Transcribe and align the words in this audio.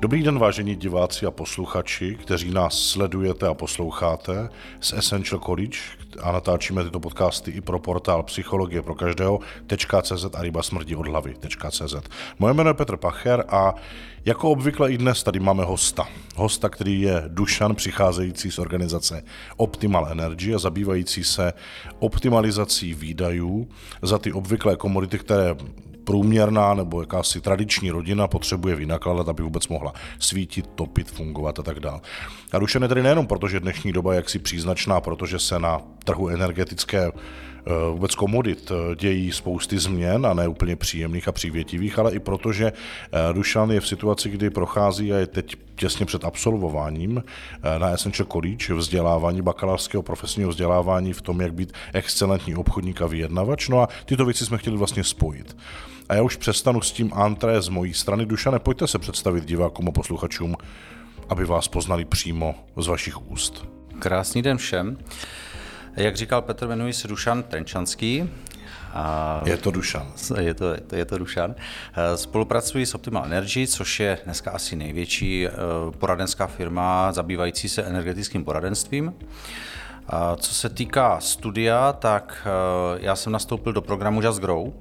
Dobrý 0.00 0.22
den, 0.22 0.38
vážení 0.38 0.76
diváci 0.76 1.26
a 1.26 1.30
posluchači, 1.30 2.16
kteří 2.20 2.50
nás 2.50 2.78
sledujete 2.78 3.46
a 3.46 3.54
posloucháte 3.54 4.48
z 4.80 4.92
Essential 4.92 5.40
College 5.40 5.78
a 6.22 6.32
natáčíme 6.32 6.84
tyto 6.84 7.00
podcasty 7.00 7.50
i 7.50 7.60
pro 7.60 7.78
portál 7.78 8.22
Psychologie 8.22 8.82
pro 8.82 8.94
každého 8.94 9.40
.cz 10.02 10.24
a 10.34 10.42
ryba 10.42 10.62
smrdí 10.62 10.96
od 10.96 11.06
hlavy 11.06 11.34
.cz. 11.70 11.94
Moje 12.38 12.54
jméno 12.54 12.70
je 12.70 12.74
Petr 12.74 12.96
Pacher 12.96 13.44
a 13.48 13.74
jako 14.24 14.50
obvykle 14.50 14.92
i 14.92 14.98
dnes 14.98 15.22
tady 15.22 15.40
máme 15.40 15.64
hosta. 15.64 16.08
Hosta, 16.36 16.68
který 16.68 17.00
je 17.00 17.24
Dušan, 17.28 17.74
přicházející 17.74 18.50
z 18.50 18.58
organizace 18.58 19.22
Optimal 19.56 20.08
Energy 20.10 20.54
a 20.54 20.58
zabývající 20.58 21.24
se 21.24 21.52
optimalizací 21.98 22.94
výdajů 22.94 23.68
za 24.02 24.18
ty 24.18 24.32
obvyklé 24.32 24.76
komodity, 24.76 25.18
které 25.18 25.56
průměrná 26.08 26.74
nebo 26.74 27.00
jakási 27.00 27.40
tradiční 27.40 27.90
rodina 27.90 28.28
potřebuje 28.28 28.74
vynakládat, 28.74 29.28
aby 29.28 29.42
vůbec 29.42 29.68
mohla 29.68 29.92
svítit, 30.18 30.66
topit, 30.74 31.10
fungovat 31.10 31.58
a 31.58 31.62
tak 31.62 31.80
dále. 31.80 32.00
A 32.52 32.58
rušené 32.58 32.88
tedy 32.88 33.02
nejenom 33.02 33.26
proto, 33.26 33.48
že 33.48 33.60
dnešní 33.60 33.92
doba 33.92 34.12
je 34.12 34.16
jaksi 34.16 34.38
příznačná, 34.38 35.00
protože 35.00 35.38
se 35.38 35.58
na 35.58 35.80
trhu 36.04 36.28
energetické 36.28 37.12
vůbec 37.92 38.14
komodit 38.14 38.70
eh, 38.70 38.96
dějí 38.96 39.32
spousty 39.32 39.78
změn 39.78 40.26
a 40.26 40.34
ne 40.34 40.48
úplně 40.48 40.76
příjemných 40.76 41.28
a 41.28 41.32
přívětivých, 41.32 41.98
ale 41.98 42.12
i 42.12 42.18
proto, 42.18 42.52
že 42.52 42.66
eh, 42.72 43.32
Dušan 43.32 43.70
je 43.70 43.80
v 43.80 43.88
situaci, 43.88 44.28
kdy 44.28 44.50
prochází 44.50 45.12
a 45.12 45.16
je 45.16 45.26
teď 45.26 45.56
těsně 45.76 46.06
před 46.06 46.24
absolvováním 46.24 47.22
na 47.78 47.88
Essential 47.88 48.26
College 48.32 48.74
vzdělávání, 48.74 49.42
bakalářského 49.42 50.02
profesního 50.02 50.50
vzdělávání 50.50 51.12
v 51.12 51.22
tom, 51.22 51.40
jak 51.40 51.54
být 51.54 51.72
excelentní 51.92 52.54
obchodník 52.54 53.02
a 53.02 53.06
vyjednavač. 53.06 53.68
No 53.68 53.80
a 53.80 53.88
tyto 54.04 54.24
věci 54.24 54.46
jsme 54.46 54.58
chtěli 54.58 54.76
vlastně 54.76 55.04
spojit. 55.04 55.56
A 56.08 56.14
já 56.14 56.22
už 56.22 56.36
přestanu 56.36 56.80
s 56.80 56.92
tím 56.92 57.10
antré 57.14 57.62
z 57.62 57.68
mojí 57.68 57.94
strany. 57.94 58.26
Dušane, 58.26 58.58
pojďte 58.58 58.86
se 58.86 58.98
představit 58.98 59.44
divákům 59.44 59.88
a 59.88 59.92
posluchačům, 59.92 60.56
aby 61.28 61.44
vás 61.44 61.68
poznali 61.68 62.04
přímo 62.04 62.54
z 62.76 62.86
vašich 62.86 63.30
úst. 63.30 63.66
Krásný 63.98 64.42
den 64.42 64.56
všem. 64.56 64.98
Jak 65.98 66.16
říkal 66.16 66.42
Petr, 66.42 66.66
jmenuji 66.66 66.92
se 66.92 67.08
Dušan 67.08 67.42
Trenčanský. 67.42 68.30
A 68.92 69.40
je 69.44 69.56
to 69.56 69.70
Dušan. 69.70 70.12
Je 70.40 70.54
to, 70.54 70.74
je 70.74 70.80
to, 70.80 70.96
je 70.96 71.04
to 71.04 71.18
Dušan. 71.18 71.54
Spolupracuji 72.14 72.86
s 72.86 72.94
Optimal 72.94 73.24
Energy, 73.24 73.66
což 73.66 74.00
je 74.00 74.18
dneska 74.24 74.50
asi 74.50 74.76
největší 74.76 75.46
eh, 75.46 75.50
poradenská 75.98 76.46
firma 76.46 77.12
zabývající 77.12 77.68
se 77.68 77.82
energetickým 77.82 78.44
poradenstvím. 78.44 79.14
A 80.08 80.36
co 80.36 80.54
se 80.54 80.68
týká 80.68 81.20
studia, 81.20 81.92
tak 81.92 82.46
já 83.00 83.16
jsem 83.16 83.32
nastoupil 83.32 83.72
do 83.72 83.82
programu 83.82 84.22
Just 84.22 84.40
Grow, 84.40 84.72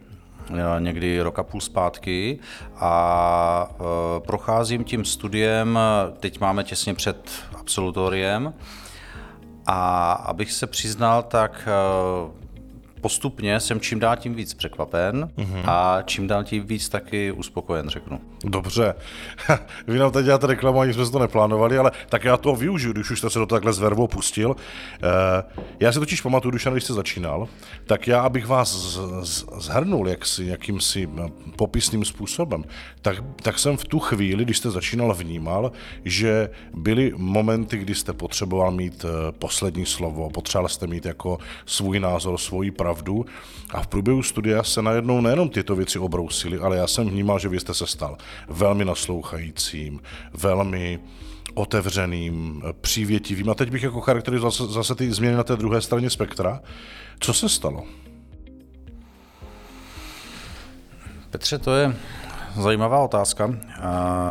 někdy 0.80 1.22
roka 1.22 1.44
půl 1.44 1.62
zpátky 1.62 2.40
a 2.76 3.70
e, 3.72 4.20
procházím 4.20 4.84
tím 4.84 5.06
studiem, 5.06 5.80
teď 6.20 6.40
máme 6.40 6.64
těsně 6.64 6.94
před 6.94 7.32
absolutoriem 7.60 8.54
a 9.68 10.12
abych 10.14 10.52
se 10.52 10.68
přiznal, 10.68 11.24
tak 11.24 11.68
e, 11.68 12.47
postupně 13.02 13.60
jsem 13.60 13.80
čím 13.80 14.00
dál 14.00 14.16
tím 14.16 14.36
víc 14.36 14.54
překvapen 14.54 15.30
mm-hmm. 15.38 15.62
a 15.66 16.02
čím 16.02 16.28
dál 16.28 16.44
tím 16.44 16.64
víc 16.68 16.90
taky 16.90 17.32
uspokojen, 17.32 17.90
řeknu. 17.90 18.20
Dobře. 18.44 18.96
Vy 19.88 20.00
nám 20.00 20.12
teď 20.12 20.26
děláte 20.26 20.48
reklamu, 20.48 20.80
ani 20.80 20.94
jsme 20.94 21.10
to 21.10 21.20
neplánovali, 21.20 21.78
ale 21.78 21.92
tak 22.10 22.24
já 22.24 22.38
to 22.38 22.56
využiju, 22.56 22.94
když 22.94 23.12
už 23.12 23.20
jste 23.20 23.30
se 23.30 23.40
do 23.40 23.46
takhle 23.46 23.74
s 23.74 23.80
vervou 23.80 24.08
pustil. 24.08 24.56
Eh, 25.04 25.64
já 25.80 25.92
si 25.92 26.00
totiž 26.00 26.22
pamatuju, 26.22 26.52
Dušan, 26.52 26.74
když 26.74 26.84
jste 26.84 26.94
začínal, 26.94 27.48
tak 27.86 28.08
já, 28.08 28.22
abych 28.22 28.48
vás 28.48 29.00
zhrnul 29.58 30.10
jaksi, 30.10 30.46
jakýmsi 30.46 31.10
eh, 31.18 31.30
popisným 31.56 32.06
způsobem, 32.06 32.64
tak, 33.02 33.24
tak 33.42 33.60
jsem 33.60 33.78
v 33.78 33.86
tu 33.86 34.00
chvíli, 34.00 34.46
když 34.46 34.58
jste 34.58 34.72
začínal, 34.72 35.14
vnímal, 35.14 35.72
že 36.06 36.50
byly 36.74 37.14
momenty, 37.16 37.78
kdy 37.78 37.96
jste 37.96 38.14
potřeboval 38.14 38.72
mít 38.72 39.06
eh, 39.06 39.32
poslední 39.32 39.86
slovo, 39.86 40.30
potřeboval 40.30 40.70
jste 40.70 40.88
mít 40.88 41.06
jako 41.06 41.38
svůj 41.66 42.00
názor, 42.00 42.38
svoji 42.38 42.72
pravdu, 42.72 42.87
pravdu 42.88 43.26
a 43.70 43.82
v 43.82 43.88
průběhu 43.88 44.24
studia 44.24 44.64
se 44.64 44.82
najednou 44.82 45.22
nejenom 45.22 45.50
tyto 45.50 45.76
věci 45.76 46.00
obrousily, 46.00 46.58
ale 46.58 46.78
já 46.78 46.88
jsem 46.88 47.10
vnímal, 47.10 47.40
že 47.40 47.50
vy 47.50 47.60
jste 47.60 47.74
se 47.74 47.88
stal 47.88 48.18
velmi 48.48 48.86
naslouchajícím, 48.86 50.00
velmi 50.34 51.00
otevřeným, 51.54 52.64
přívětivým. 52.82 53.50
A 53.50 53.54
teď 53.54 53.72
bych 53.72 53.84
jako 53.84 54.02
charakterizoval 54.02 54.52
zase, 54.52 54.74
zase 54.74 54.96
ty 54.96 55.12
změny 55.12 55.36
na 55.36 55.44
té 55.44 55.56
druhé 55.56 55.82
straně 55.82 56.10
spektra. 56.10 56.62
Co 57.20 57.34
se 57.34 57.50
stalo? 57.50 57.84
Petře, 61.30 61.58
to 61.58 61.76
je 61.76 61.96
zajímavá 62.62 63.00
otázka. 63.00 63.54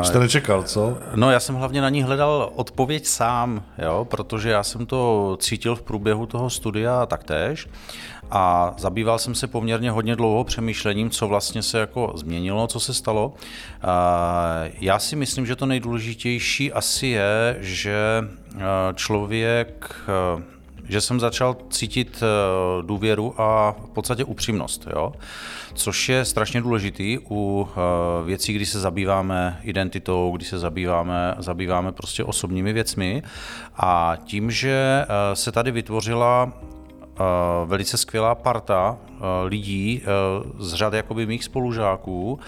Jste 0.02 0.18
nečekal, 0.18 0.62
co? 0.62 0.98
No, 1.14 1.30
já 1.30 1.40
jsem 1.40 1.54
hlavně 1.54 1.80
na 1.80 1.88
ní 1.88 2.02
hledal 2.02 2.52
odpověď 2.54 3.06
sám, 3.06 3.62
jo, 3.78 4.06
protože 4.10 4.50
já 4.50 4.62
jsem 4.62 4.86
to 4.86 5.36
cítil 5.40 5.76
v 5.76 5.82
průběhu 5.82 6.26
toho 6.26 6.50
studia 6.50 7.06
taktéž 7.06 7.68
a 8.30 8.74
zabýval 8.78 9.18
jsem 9.18 9.34
se 9.34 9.46
poměrně 9.46 9.90
hodně 9.90 10.16
dlouho 10.16 10.44
přemýšlením, 10.44 11.10
co 11.10 11.28
vlastně 11.28 11.62
se 11.62 11.78
jako 11.78 12.12
změnilo, 12.16 12.66
co 12.66 12.80
se 12.80 12.94
stalo. 12.94 13.34
Já 14.80 14.98
si 14.98 15.16
myslím, 15.16 15.46
že 15.46 15.56
to 15.56 15.66
nejdůležitější 15.66 16.72
asi 16.72 17.06
je, 17.06 17.56
že 17.60 18.24
člověk 18.94 19.94
že 20.88 21.00
jsem 21.00 21.20
začal 21.20 21.56
cítit 21.70 22.22
důvěru 22.82 23.40
a 23.40 23.72
v 23.72 23.90
podstatě 23.90 24.24
upřímnost, 24.24 24.86
jo? 24.92 25.12
což 25.74 26.08
je 26.08 26.24
strašně 26.24 26.60
důležitý 26.60 27.18
u 27.30 27.68
věcí, 28.24 28.52
kdy 28.52 28.66
se 28.66 28.80
zabýváme 28.80 29.60
identitou, 29.62 30.32
kdy 30.36 30.44
se 30.44 30.58
zabýváme, 30.58 31.34
zabýváme 31.38 31.92
prostě 31.92 32.24
osobními 32.24 32.72
věcmi 32.72 33.22
a 33.76 34.16
tím, 34.24 34.50
že 34.50 35.04
se 35.34 35.52
tady 35.52 35.70
vytvořila 35.70 36.52
Eh, 36.56 36.75
velice 37.64 37.96
skvělá 37.96 38.34
parta 38.34 38.98
eh, 38.98 39.20
lidí 39.44 40.02
eh, 40.02 40.06
z 40.58 40.74
řad 40.74 40.94
jakoby 40.94 41.26
mých 41.26 41.44
spolužáků, 41.44 42.38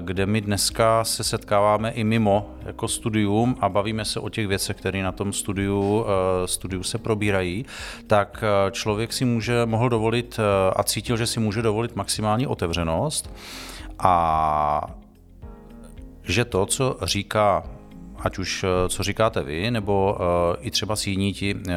kde 0.00 0.26
my 0.26 0.40
dneska 0.40 1.04
se 1.04 1.24
setkáváme 1.24 1.90
i 1.90 2.04
mimo 2.04 2.50
jako 2.66 2.88
studium 2.88 3.56
a 3.60 3.68
bavíme 3.68 4.04
se 4.04 4.20
o 4.20 4.28
těch 4.28 4.46
věcech, 4.46 4.76
které 4.76 5.02
na 5.02 5.12
tom 5.12 5.32
studiu, 5.32 6.06
studiu 6.46 6.82
se 6.82 6.98
probírají, 6.98 7.64
tak 8.06 8.44
člověk 8.70 9.12
si 9.12 9.24
může, 9.24 9.66
mohl 9.66 9.88
dovolit 9.88 10.40
a 10.76 10.82
cítil, 10.82 11.16
že 11.16 11.26
si 11.26 11.40
může 11.40 11.62
dovolit 11.62 11.96
maximální 11.96 12.46
otevřenost 12.46 13.30
a 13.98 14.82
že 16.22 16.44
to, 16.44 16.66
co 16.66 16.98
říká 17.02 17.62
ať 18.22 18.38
už 18.38 18.64
eh, 18.64 18.88
co 18.88 19.02
říkáte 19.02 19.42
vy, 19.42 19.70
nebo 19.70 20.18
eh, 20.20 20.56
i 20.60 20.70
třeba 20.70 20.96
si 20.96 21.10
jiní 21.10 21.32
ti 21.32 21.56
eh, 21.56 21.72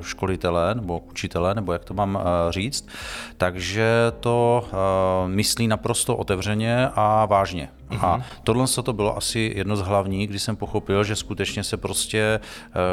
školitelé 0.00 0.74
nebo 0.74 0.98
učitelé, 1.10 1.54
nebo 1.54 1.72
jak 1.72 1.84
to 1.84 1.94
mám 1.94 2.18
říct, 2.50 2.88
takže 3.36 4.12
to 4.20 4.64
myslí 5.26 5.68
naprosto 5.68 6.16
otevřeně 6.16 6.88
a 6.94 7.26
vážně. 7.26 7.68
Uh-huh. 7.90 7.98
A 8.02 8.16
mhm. 8.16 8.24
tohle 8.44 8.66
to 8.82 8.92
bylo 8.92 9.16
asi 9.16 9.52
jedno 9.56 9.76
z 9.76 9.80
hlavních, 9.80 10.28
kdy 10.28 10.38
jsem 10.38 10.56
pochopil, 10.56 11.04
že 11.04 11.16
skutečně 11.16 11.64
se 11.64 11.76
prostě, 11.76 12.40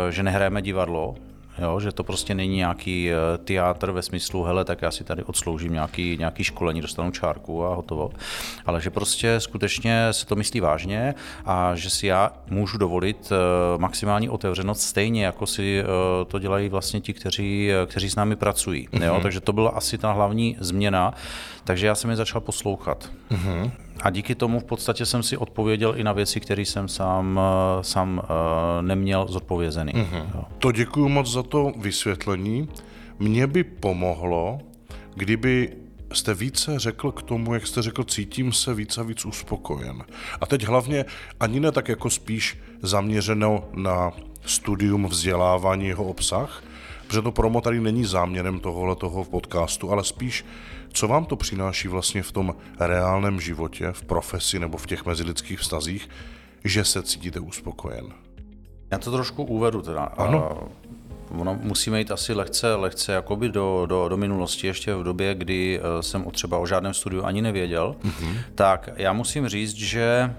že 0.10 0.24
nehrajeme 0.24 0.62
divadlo, 0.62 1.16
Jo, 1.58 1.80
že 1.80 1.92
to 1.92 2.04
prostě 2.04 2.36
není 2.36 2.56
nějaký 2.56 3.12
eh, 3.12 3.38
teátr 3.38 3.92
ve 3.92 4.02
smyslu, 4.02 4.44
hele, 4.44 4.66
tak 4.66 4.82
já 4.82 4.92
si 4.92 5.04
tady 5.04 5.24
odsloužím 5.24 5.74
nějaký, 5.74 6.18
nějaký 6.18 6.44
školení, 6.44 6.82
dostanu 6.82 7.12
čárku 7.12 7.66
a 7.66 7.76
hotovo. 7.76 8.12
Ale 8.66 8.82
že 8.82 8.90
prostě 8.90 9.40
skutečně 9.40 10.08
se 10.12 10.26
to 10.26 10.36
myslí 10.36 10.60
vážně 10.60 11.16
a 11.46 11.76
že 11.76 11.90
si 11.90 12.08
já 12.08 12.32
můžu 12.50 12.78
dovolit 12.78 13.32
eh, 13.32 13.78
maximální 13.78 14.30
otevřenost 14.30 14.82
stejně, 14.82 15.26
jako 15.26 15.48
si 15.48 15.80
eh, 15.82 15.86
to 16.26 16.40
dělají 16.40 16.70
vlastně 16.70 17.02
ti, 17.02 17.14
kteří, 17.14 17.70
kteří 17.86 18.10
s 18.10 18.16
námi 18.16 18.36
pracují. 18.36 18.88
Mm-hmm. 18.88 19.04
Jo? 19.04 19.20
Takže 19.22 19.40
to 19.40 19.54
byla 19.54 19.70
asi 19.70 19.98
ta 19.98 20.12
hlavní 20.12 20.58
změna. 20.60 21.14
Takže 21.64 21.88
já 21.88 21.96
jsem 21.96 22.10
je 22.10 22.16
začal 22.16 22.42
poslouchat. 22.42 23.10
Mm-hmm. 23.32 23.72
A 24.04 24.10
díky 24.10 24.36
tomu 24.36 24.60
v 24.60 24.64
podstatě 24.64 25.06
jsem 25.06 25.24
si 25.24 25.38
odpověděl 25.38 25.94
i 25.98 26.04
na 26.04 26.14
věci, 26.14 26.40
které 26.40 26.62
jsem 26.62 26.88
sám, 26.88 27.40
eh, 27.40 27.84
sám 27.84 28.22
eh, 28.24 28.82
neměl 28.82 29.26
zodpovězený. 29.30 29.94
Mm-hmm. 29.94 30.46
To 30.60 30.72
děkuji 30.72 31.10
moc 31.10 31.32
za 31.32 31.44
to 31.44 31.72
vysvětlení. 31.78 32.70
Mně 33.20 33.48
by 33.48 33.64
pomohlo, 33.64 34.60
kdyby 35.16 35.74
jste 36.14 36.34
více 36.34 36.80
řekl 36.80 37.12
k 37.12 37.24
tomu, 37.24 37.54
jak 37.54 37.68
jste 37.68 37.82
řekl, 37.82 38.04
cítím 38.04 38.54
se 38.54 38.74
víc 38.74 38.98
a 38.98 39.04
víc 39.04 39.26
uspokojen. 39.26 40.04
A 40.42 40.46
teď 40.46 40.64
hlavně 40.64 41.06
ani 41.40 41.60
ne 41.60 41.72
tak 41.72 41.90
jako 41.90 42.10
spíš 42.10 42.58
zaměřeno 42.82 43.64
na 43.74 44.12
studium 44.46 45.08
vzdělávání 45.08 45.88
jeho 45.88 46.04
obsah, 46.04 46.64
protože 47.08 47.22
to 47.22 47.32
promo 47.32 47.62
tady 47.62 47.82
není 47.82 48.06
záměrem 48.06 48.60
tohohle 48.60 48.96
toho 48.96 49.24
podcastu, 49.24 49.92
ale 49.92 50.04
spíš 50.04 50.46
co 50.94 51.08
vám 51.08 51.26
to 51.26 51.36
přináší 51.36 51.88
vlastně 51.88 52.24
v 52.24 52.32
tom 52.32 52.56
reálném 52.80 53.40
životě, 53.40 53.92
v 53.92 54.04
profesi 54.04 54.60
nebo 54.60 54.78
v 54.78 54.88
těch 54.88 55.06
mezilidských 55.06 55.60
vztazích, 55.60 56.10
že 56.64 56.86
se 56.86 57.04
cítíte 57.04 57.40
uspokojen? 57.40 58.06
Já 58.92 58.98
to 58.98 59.12
trošku 59.12 59.44
uvedu 59.44 59.82
teda. 59.82 60.02
Ano. 60.04 60.68
Ono 61.30 61.60
musíme 61.62 62.00
jít 62.00 62.12
asi 62.12 62.34
lehce, 62.34 62.76
lehce 62.76 63.14
jakoby 63.14 63.50
do, 63.50 63.86
do, 63.86 64.10
do 64.10 64.18
minulosti, 64.18 64.68
ještě 64.68 64.96
v 64.96 65.04
době, 65.04 65.36
kdy 65.36 65.80
eh, 65.80 66.04
jsem 66.04 66.28
o 66.28 66.32
třeba 66.32 66.58
o 66.58 66.66
žádném 66.66 66.94
studiu 66.94 67.26
ani 67.26 67.42
nevěděl. 67.42 67.96
Mm-hmm. 68.04 68.38
Tak 68.56 68.90
já 68.96 69.14
musím 69.14 69.48
říct, 69.48 69.76
že 69.76 70.36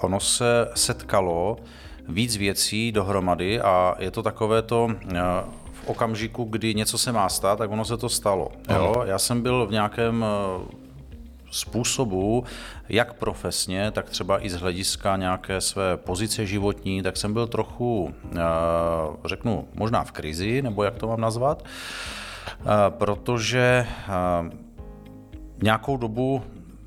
ono 0.00 0.20
se 0.20 0.68
setkalo 0.74 1.56
víc 2.08 2.36
věcí 2.36 2.92
dohromady 2.92 3.60
a 3.60 3.94
je 3.98 4.10
to 4.10 4.22
takové 4.22 4.62
to 4.62 4.88
v 5.84 5.88
okamžiku, 5.88 6.44
kdy 6.44 6.74
něco 6.74 6.98
se 6.98 7.12
má 7.12 7.28
stát, 7.28 7.58
tak 7.58 7.70
ono 7.70 7.84
se 7.84 7.96
to 7.96 8.08
stalo. 8.08 8.48
Jo? 8.74 9.02
Já 9.06 9.18
jsem 9.18 9.42
byl 9.42 9.66
v 9.66 9.70
nějakém 9.70 10.24
způsobu, 11.50 12.44
jak 12.88 13.12
profesně, 13.14 13.90
tak 13.90 14.10
třeba 14.10 14.44
i 14.44 14.50
z 14.50 14.54
hlediska 14.54 15.16
nějaké 15.16 15.60
své 15.60 15.96
pozice 15.96 16.46
životní, 16.46 17.02
tak 17.02 17.16
jsem 17.16 17.32
byl 17.32 17.46
trochu, 17.46 18.14
řeknu, 19.24 19.68
možná 19.74 20.04
v 20.04 20.12
krizi, 20.12 20.62
nebo 20.62 20.84
jak 20.84 20.94
to 20.94 21.06
mám 21.06 21.20
nazvat, 21.20 21.64
protože 22.88 23.86
nějakou 25.62 25.96
dobu 25.96 26.42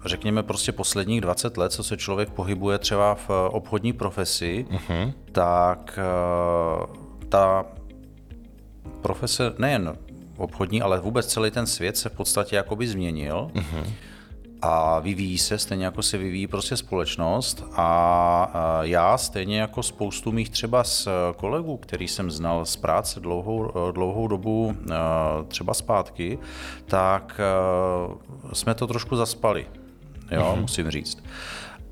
řekněme 0.06 0.44
prostě 0.44 0.72
posledních 0.72 1.22
20 1.22 1.58
let, 1.58 1.72
co 1.72 1.84
se 1.84 1.98
člověk 1.98 2.30
pohybuje 2.30 2.78
třeba 2.78 3.16
v 3.16 3.30
obchodní 3.52 3.94
profesi, 3.94 4.66
uh-huh. 4.70 5.14
tak 5.32 6.00
ta 7.30 7.66
profese 9.02 9.54
nejen 9.58 9.98
obchodní, 10.38 10.82
ale 10.82 11.00
vůbec 11.00 11.26
celý 11.26 11.52
ten 11.52 11.68
svět 11.68 11.98
se 11.98 12.10
v 12.10 12.14
podstatě 12.14 12.56
jakoby 12.56 12.88
změnil. 12.88 13.52
Uh-huh 13.54 13.86
a 14.62 15.00
vyvíjí 15.00 15.38
se 15.38 15.58
stejně 15.58 15.86
jako 15.86 16.02
se 16.02 16.18
vyvíjí 16.18 16.48
prostě 16.48 16.78
společnost 16.78 17.64
a 17.76 18.52
já 18.82 19.18
stejně 19.18 19.60
jako 19.60 19.84
spoustu 19.84 20.32
mých 20.32 20.50
třeba 20.50 20.84
z 20.84 21.08
kolegů, 21.36 21.78
který 21.78 22.08
jsem 22.08 22.32
znal 22.32 22.66
z 22.66 22.76
práce 22.76 23.20
dlouhou, 23.20 23.72
dlouhou 23.92 24.28
dobu 24.28 24.76
třeba 25.48 25.74
zpátky, 25.74 26.40
tak 26.86 27.42
jsme 28.54 28.76
to 28.76 28.88
trošku 28.88 29.16
zaspali, 29.16 29.68
jo, 30.32 30.42
mm-hmm. 30.42 30.62
musím 30.62 30.92
říct. 30.92 31.24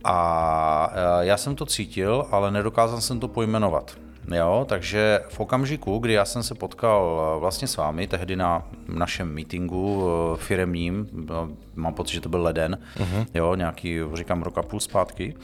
A 0.04 0.92
já 1.20 1.38
jsem 1.38 1.56
to 1.56 1.66
cítil, 1.66 2.26
ale 2.32 2.52
nedokázal 2.52 3.02
jsem 3.02 3.20
to 3.20 3.28
pojmenovat. 3.28 3.98
Jo, 4.32 4.66
takže 4.70 5.20
v 5.30 5.40
okamžiku, 5.40 5.98
kdy 5.98 6.14
já 6.14 6.26
jsem 6.26 6.44
se 6.44 6.56
potkal 6.56 7.34
eh, 7.36 7.40
vlastně 7.40 7.68
s 7.68 7.78
vámi, 7.78 8.08
tehdy 8.08 8.36
na 8.36 8.68
našem 8.88 9.34
meetingu 9.34 10.04
eh, 10.04 10.38
firemním, 10.38 11.08
eh, 11.30 11.34
mám 11.76 11.94
pocit, 11.94 12.14
že 12.14 12.22
to 12.22 12.30
byl 12.30 12.44
leden, 12.44 12.78
uh-huh. 12.98 13.26
jo, 13.34 13.56
nějaký, 13.56 14.00
říkám, 14.14 14.44
rok 14.44 14.58
a 14.58 14.62
půl 14.62 14.80
zpátky, 14.80 15.36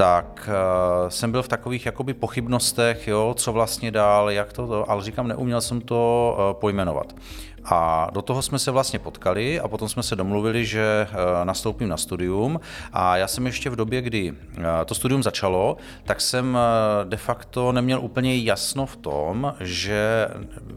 tak 0.00 0.48
uh, 0.48 1.08
jsem 1.08 1.32
byl 1.32 1.42
v 1.42 1.48
takových 1.48 1.86
jakoby 1.86 2.14
pochybnostech, 2.14 3.08
jo, 3.08 3.34
co 3.36 3.52
vlastně 3.52 3.90
dál, 3.90 4.30
jak 4.30 4.52
to, 4.52 4.90
ale 4.90 5.04
říkám, 5.04 5.28
neuměl 5.28 5.60
jsem 5.60 5.80
to 5.80 6.36
uh, 6.38 6.60
pojmenovat. 6.60 7.14
A 7.64 8.08
do 8.12 8.22
toho 8.22 8.42
jsme 8.42 8.58
se 8.58 8.70
vlastně 8.70 8.98
potkali 8.98 9.60
a 9.60 9.68
potom 9.68 9.88
jsme 9.88 10.02
se 10.02 10.16
domluvili, 10.16 10.66
že 10.66 11.06
eh, 11.10 11.44
nastoupím 11.44 11.88
na 11.88 11.96
studium 11.96 12.60
a 12.92 13.16
já 13.16 13.28
jsem 13.28 13.46
ještě 13.46 13.70
v 13.70 13.76
době, 13.76 14.02
kdy 14.02 14.34
eh, 14.58 14.84
to 14.84 14.94
studium 14.94 15.22
začalo, 15.22 15.76
tak 16.04 16.20
jsem 16.20 16.58
eh, 16.58 17.04
de 17.04 17.16
facto 17.16 17.72
neměl 17.72 18.00
úplně 18.00 18.38
jasno 18.38 18.86
v 18.86 18.96
tom, 18.96 19.54
že 19.60 20.28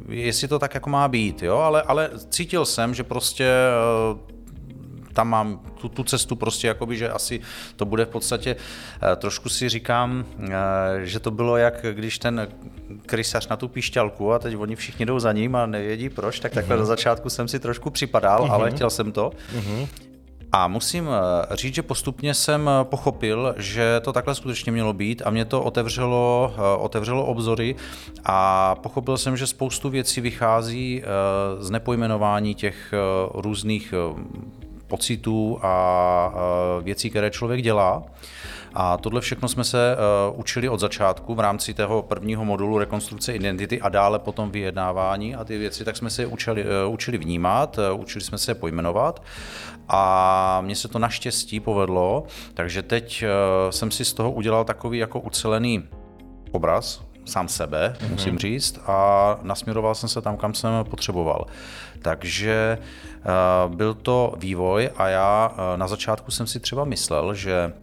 jestli 0.10 0.48
to 0.48 0.60
tak 0.60 0.74
jako 0.74 0.90
má 0.90 1.08
být, 1.08 1.44
jo, 1.44 1.58
ale, 1.58 1.82
ale 1.82 2.10
cítil 2.30 2.66
jsem, 2.66 2.94
že 2.94 3.04
prostě 3.04 3.48
tam 5.14 5.30
mám 5.30 5.60
tu, 5.82 5.90
tu 5.90 6.04
cestu 6.04 6.36
prostě, 6.36 6.68
jakoby, 6.68 6.98
že 6.98 7.10
asi 7.10 7.42
to 7.76 7.86
bude 7.86 8.06
v 8.06 8.10
podstatě, 8.10 8.56
eh, 8.56 9.16
trošku 9.16 9.50
si 9.50 9.70
říkám, 9.70 10.26
eh, 10.40 10.52
že 11.04 11.20
to 11.20 11.32
bylo 11.32 11.58
jak 11.58 11.86
když 11.92 12.20
ten 12.20 12.48
krysař 13.06 13.48
na 13.48 13.58
tu 13.58 13.68
píšťalku 13.68 14.34
a 14.34 14.40
teď 14.40 14.56
oni 14.58 14.76
všichni 14.76 15.06
jdou 15.06 15.20
za 15.20 15.32
ním 15.32 15.56
a 15.56 15.66
nevědí 15.66 16.10
proč, 16.10 16.40
tak 16.40 16.52
takhle 16.52 16.76
uh-huh. 16.76 16.80
na 16.80 16.86
začátku 16.86 17.30
jsem 17.30 17.48
si 17.48 17.60
trošku 17.60 17.90
připadal, 17.90 18.40
uh-huh. 18.40 18.52
ale 18.52 18.72
chtěl 18.72 18.90
jsem 18.90 19.12
to. 19.12 19.32
Uh-huh. 19.58 19.88
A 20.52 20.68
musím 20.68 21.10
eh, 21.10 21.56
říct, 21.56 21.76
že 21.76 21.84
postupně 21.84 22.34
jsem 22.34 22.70
pochopil, 22.84 23.56
že 23.58 24.02
to 24.04 24.14
takhle 24.14 24.36
skutečně 24.36 24.72
mělo 24.72 24.94
být 24.94 25.22
a 25.26 25.30
mě 25.30 25.46
to 25.46 25.64
otevřelo, 25.64 26.54
otevřelo 26.80 27.26
obzory 27.26 27.76
a 28.26 28.76
pochopil 28.76 29.18
jsem, 29.18 29.38
že 29.38 29.48
spoustu 29.48 29.90
věcí 29.90 30.22
vychází 30.22 31.04
z 31.60 31.70
nepojmenování 31.70 32.56
těch 32.56 32.94
různých 33.34 33.94
pocitů 34.94 35.60
a 35.62 36.34
věcí, 36.82 37.10
které 37.10 37.30
člověk 37.32 37.62
dělá. 37.62 38.04
A 38.74 38.98
tohle 38.98 39.22
všechno 39.22 39.48
jsme 39.48 39.64
se 39.64 39.96
uh, 39.96 40.40
učili 40.40 40.70
od 40.70 40.80
začátku 40.80 41.36
v 41.36 41.40
rámci 41.40 41.74
toho 41.74 42.02
prvního 42.02 42.46
modulu 42.46 42.78
rekonstrukce 42.78 43.34
identity 43.34 43.82
a 43.82 43.90
dále 43.90 44.20
potom 44.20 44.52
vyjednávání 44.52 45.36
a 45.36 45.44
ty 45.44 45.58
věci, 45.58 45.86
tak 45.86 45.98
jsme 45.98 46.10
se 46.10 46.26
učili, 46.26 46.64
uh, 46.64 46.94
učili 46.94 47.18
vnímat, 47.18 47.78
uh, 47.78 48.02
učili 48.02 48.26
jsme 48.26 48.38
se 48.38 48.52
je 48.52 48.56
pojmenovat 48.56 49.24
a 49.90 50.62
mně 50.62 50.76
se 50.76 50.88
to 50.88 51.00
naštěstí 51.00 51.60
povedlo, 51.60 52.24
takže 52.54 52.82
teď 52.82 53.24
jsem 53.70 53.92
si 53.92 54.06
z 54.06 54.14
toho 54.14 54.32
udělal 54.32 54.66
takový 54.66 54.98
jako 54.98 55.20
ucelený 55.20 55.84
obraz, 56.52 57.02
sám 57.26 57.48
sebe, 57.48 57.96
mm-hmm. 57.98 58.10
musím 58.10 58.38
říct, 58.38 58.80
a 58.88 59.40
nasměroval 59.42 59.96
jsem 59.96 60.10
se 60.10 60.22
tam, 60.22 60.38
kam 60.38 60.54
jsem 60.54 60.72
potřeboval. 60.90 61.46
Takže 62.04 62.78
uh, 63.68 63.76
byl 63.76 63.94
to 63.94 64.34
vývoj 64.38 64.90
a 64.98 65.08
já 65.08 65.50
uh, 65.50 65.78
na 65.78 65.88
začátku 65.88 66.32
jsem 66.32 66.48
si 66.48 66.60
třeba 66.60 66.86
myslel, 66.86 67.34
že 67.34 67.74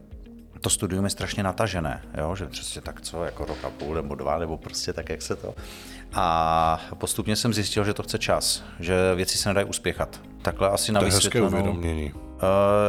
to 0.60 0.70
studium 0.70 1.04
je 1.04 1.10
strašně 1.10 1.42
natažené, 1.42 2.02
jo? 2.18 2.36
že 2.36 2.46
přesně 2.46 2.80
tak 2.80 3.00
co, 3.00 3.24
jako 3.24 3.44
rok 3.44 3.64
a 3.64 3.70
půl 3.70 3.94
nebo 3.94 4.14
dva, 4.14 4.38
nebo 4.38 4.58
prostě 4.58 4.92
tak, 4.92 5.08
jak 5.08 5.22
se 5.22 5.36
to. 5.36 5.54
A 6.14 6.80
postupně 6.98 7.36
jsem 7.36 7.54
zjistil, 7.54 7.84
že 7.84 7.94
to 7.94 8.02
chce 8.02 8.18
čas, 8.18 8.62
že 8.80 9.14
věci 9.14 9.38
se 9.38 9.48
nedají 9.48 9.66
uspěchat. 9.66 10.20
Takhle 10.42 10.68
asi 10.68 10.92
na 10.92 11.00
To 11.00 11.06
je 11.06 11.12
hezké 11.12 11.42
uvědomění. 11.42 12.12
Uh, 12.12 12.20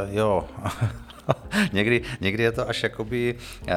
jo, 0.09 0.47
někdy, 1.73 2.01
někdy 2.21 2.43
je 2.43 2.51
to 2.51 2.69
až 2.69 2.83
jakoby 2.83 3.35
uh, 3.61 3.69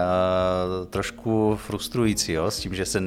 trošku 0.91 1.57
frustrující, 1.57 2.33
jo, 2.33 2.51
s 2.51 2.61
tím, 2.61 2.75
že 2.75 2.87
se 2.87 3.01
uh, 3.01 3.07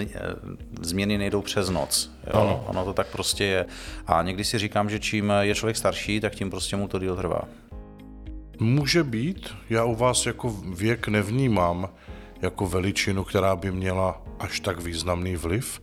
změny 0.82 1.18
nejdou 1.18 1.42
přes 1.42 1.70
noc. 1.70 2.12
Jo. 2.28 2.42
Ano. 2.42 2.64
Ono 2.68 2.86
to 2.86 2.94
tak 2.94 3.08
prostě 3.08 3.44
je. 3.44 3.66
A 4.08 4.24
někdy 4.24 4.44
si 4.44 4.60
říkám, 4.60 4.90
že 4.90 5.00
čím 5.00 5.34
je 5.42 5.56
člověk 5.56 5.78
starší, 5.78 6.20
tak 6.20 6.36
tím 6.36 6.50
prostě 6.50 6.76
mu 6.76 6.88
to 6.88 7.00
díl 7.00 7.16
trvá. 7.16 7.42
Může 8.60 9.04
být. 9.04 9.50
Já 9.70 9.84
u 9.84 9.96
vás 9.96 10.26
jako 10.26 10.56
věk 10.74 11.08
nevnímám 11.08 11.90
jako 12.42 12.68
veličinu, 12.68 13.24
která 13.24 13.56
by 13.56 13.72
měla 13.72 14.22
až 14.40 14.60
tak 14.60 14.82
významný 14.82 15.36
vliv, 15.36 15.82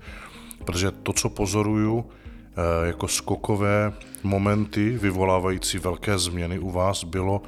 protože 0.64 0.90
to, 0.90 1.12
co 1.12 1.28
pozoruju, 1.30 2.04
eh, 2.04 2.86
jako 2.86 3.08
skokové 3.08 3.92
momenty 4.22 4.98
vyvolávající 4.98 5.78
velké 5.78 6.18
změny 6.18 6.58
u 6.58 6.70
vás 6.70 7.04
bylo 7.04 7.42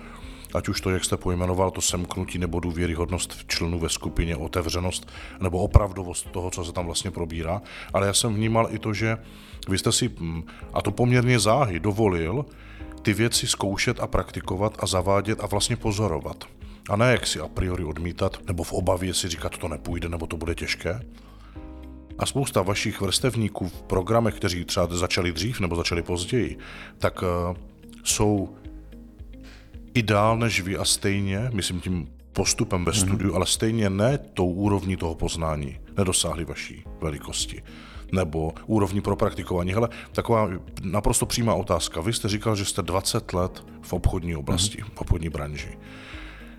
ať 0.54 0.68
už 0.68 0.80
to, 0.80 0.90
jak 0.90 1.04
jste 1.04 1.16
pojmenoval, 1.16 1.70
to 1.70 1.80
semknutí 1.80 2.38
nebo 2.38 2.60
důvěryhodnost 2.60 3.32
v 3.32 3.46
členů 3.46 3.78
ve 3.78 3.88
skupině, 3.88 4.36
otevřenost 4.36 5.12
nebo 5.40 5.58
opravdovost 5.58 6.30
toho, 6.30 6.50
co 6.50 6.64
se 6.64 6.72
tam 6.72 6.86
vlastně 6.86 7.10
probírá. 7.10 7.62
Ale 7.92 8.06
já 8.06 8.12
jsem 8.12 8.34
vnímal 8.34 8.68
i 8.70 8.78
to, 8.78 8.94
že 8.94 9.18
vy 9.68 9.78
jste 9.78 9.92
si, 9.92 10.10
hm, 10.20 10.42
a 10.72 10.82
to 10.82 10.90
poměrně 10.90 11.38
záhy, 11.38 11.80
dovolil 11.80 12.44
ty 13.02 13.14
věci 13.14 13.46
zkoušet 13.46 14.00
a 14.00 14.06
praktikovat 14.06 14.76
a 14.78 14.86
zavádět 14.86 15.40
a 15.40 15.46
vlastně 15.46 15.76
pozorovat. 15.76 16.44
A 16.90 16.96
ne 16.96 17.12
jak 17.12 17.26
si 17.26 17.40
a 17.40 17.48
priori 17.48 17.84
odmítat, 17.84 18.38
nebo 18.46 18.62
v 18.62 18.72
obavě 18.72 19.14
si 19.14 19.28
říkat, 19.28 19.58
to 19.58 19.68
nepůjde, 19.68 20.08
nebo 20.08 20.26
to 20.26 20.36
bude 20.36 20.54
těžké. 20.54 21.02
A 22.18 22.26
spousta 22.26 22.62
vašich 22.62 23.00
vrstevníků 23.00 23.68
v 23.68 23.82
programech, 23.82 24.34
kteří 24.34 24.64
třeba 24.64 24.86
začali 24.90 25.32
dřív 25.32 25.60
nebo 25.60 25.76
začali 25.76 26.02
později, 26.02 26.58
tak 26.98 27.22
uh, 27.22 27.56
jsou 28.04 28.56
i 29.96 30.02
dál 30.02 30.38
než 30.38 30.60
vy 30.60 30.76
a 30.76 30.84
stejně, 30.84 31.50
myslím 31.52 31.80
tím 31.80 32.08
postupem 32.32 32.84
ve 32.84 32.92
mhm. 32.92 33.00
studiu, 33.00 33.30
mm-hmm. 33.30 33.36
ale 33.36 33.46
stejně 33.46 33.90
ne 33.90 34.18
tou 34.18 34.50
úrovní 34.50 34.96
toho 34.96 35.14
poznání 35.14 35.78
nedosáhli 35.96 36.44
vaší 36.44 36.84
velikosti 37.00 37.62
nebo 38.12 38.52
úrovní 38.66 39.00
pro 39.00 39.16
praktikování. 39.16 39.72
Hele, 39.72 39.88
taková 40.12 40.48
naprosto 40.82 41.26
přímá 41.26 41.54
otázka. 41.54 42.00
Vy 42.00 42.12
jste 42.12 42.28
říkal, 42.28 42.56
že 42.56 42.64
jste 42.64 42.82
20 42.82 43.32
let 43.32 43.66
v 43.82 43.92
obchodní 43.92 44.36
oblasti, 44.36 44.78
mm-hmm. 44.78 44.94
v 44.94 45.00
obchodní 45.00 45.28
branži. 45.28 45.78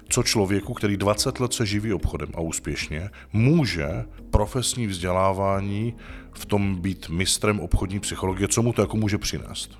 Co 0.09 0.23
člověku, 0.23 0.73
který 0.73 0.97
20 0.97 1.39
let 1.39 1.53
se 1.53 1.65
živí 1.65 1.93
obchodem 1.93 2.29
a 2.35 2.41
úspěšně, 2.41 3.09
může 3.33 4.05
profesní 4.31 4.87
vzdělávání 4.87 5.95
v 6.33 6.45
tom 6.45 6.75
být 6.75 7.09
mistrem 7.09 7.59
obchodní 7.59 7.99
psychologie, 7.99 8.47
co 8.47 8.61
mu 8.61 8.73
to 8.73 8.81
jako 8.81 8.97
může 8.97 9.17
přinést? 9.17 9.79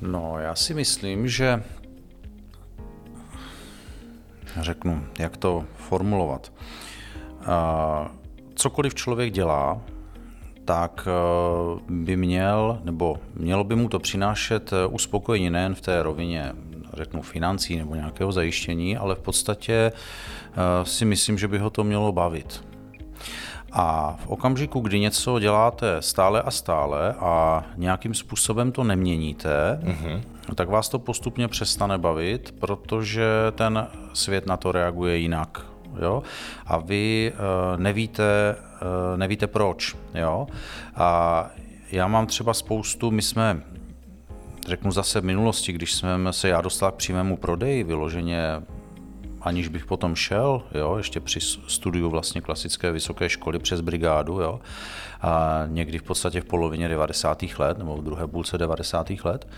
No, 0.00 0.38
já 0.38 0.54
si 0.54 0.74
myslím, 0.74 1.28
že 1.28 1.62
řeknu, 4.60 5.06
jak 5.18 5.36
to 5.36 5.64
formulovat. 5.76 6.52
Cokoliv 8.54 8.94
člověk 8.94 9.32
dělá, 9.32 9.80
tak 10.64 11.08
e, 11.08 11.12
by 11.88 12.16
měl, 12.16 12.80
nebo 12.84 13.16
mělo 13.34 13.64
by 13.64 13.76
mu 13.76 13.88
to 13.88 13.98
přinášet 13.98 14.72
e, 14.72 14.86
uspokojení 14.86 15.50
nejen 15.50 15.74
v 15.74 15.80
té 15.80 16.02
rovině, 16.02 16.52
řeknu, 16.92 17.22
financí 17.22 17.76
nebo 17.76 17.94
nějakého 17.94 18.32
zajištění, 18.32 18.96
ale 18.96 19.14
v 19.14 19.18
podstatě 19.18 19.72
e, 19.72 19.92
si 20.84 21.04
myslím, 21.04 21.38
že 21.38 21.48
by 21.48 21.58
ho 21.58 21.70
to 21.70 21.84
mělo 21.84 22.12
bavit. 22.12 22.64
A 23.78 24.16
v 24.18 24.26
okamžiku, 24.26 24.80
kdy 24.80 25.00
něco 25.00 25.38
děláte 25.38 26.02
stále 26.02 26.42
a 26.42 26.50
stále 26.50 27.12
a 27.12 27.64
nějakým 27.76 28.14
způsobem 28.14 28.72
to 28.72 28.84
neměníte, 28.84 29.80
mm-hmm. 29.82 30.20
tak 30.54 30.68
vás 30.68 30.88
to 30.88 30.98
postupně 30.98 31.48
přestane 31.48 31.98
bavit, 31.98 32.54
protože 32.58 33.26
ten 33.54 33.86
svět 34.12 34.46
na 34.46 34.56
to 34.56 34.72
reaguje 34.72 35.16
jinak. 35.16 35.66
Jo? 36.02 36.22
A 36.66 36.78
vy 36.78 37.32
uh, 37.32 37.80
nevíte, 37.80 38.56
uh, 38.56 39.18
nevíte 39.18 39.46
proč. 39.46 39.96
Jo? 40.14 40.46
A 40.94 41.46
já 41.92 42.06
mám 42.06 42.26
třeba 42.26 42.54
spoustu, 42.54 43.10
my 43.10 43.22
jsme 43.22 43.62
řeknu 44.68 44.92
zase 44.92 45.20
v 45.20 45.24
minulosti, 45.24 45.72
když 45.72 45.94
jsme 45.94 46.32
se 46.32 46.48
já 46.48 46.60
dostal 46.60 46.92
k 46.92 46.94
přímému 46.94 47.36
prodeji, 47.36 47.84
vyloženě 47.84 48.62
aniž 49.40 49.68
bych 49.68 49.86
potom 49.86 50.14
šel, 50.14 50.62
jo, 50.74 50.96
ještě 50.96 51.20
při 51.20 51.40
studiu 51.40 52.10
vlastně 52.10 52.40
klasické 52.40 52.92
vysoké 52.92 53.28
školy 53.28 53.58
přes 53.58 53.80
brigádu, 53.80 54.40
jo, 54.40 54.60
a 55.22 55.64
někdy 55.66 55.98
v 55.98 56.02
podstatě 56.02 56.40
v 56.40 56.44
polovině 56.44 56.88
90. 56.88 57.42
let, 57.58 57.78
nebo 57.78 57.96
v 57.96 58.04
druhé 58.04 58.26
půlce 58.26 58.58
90. 58.58 59.10
let, 59.24 59.48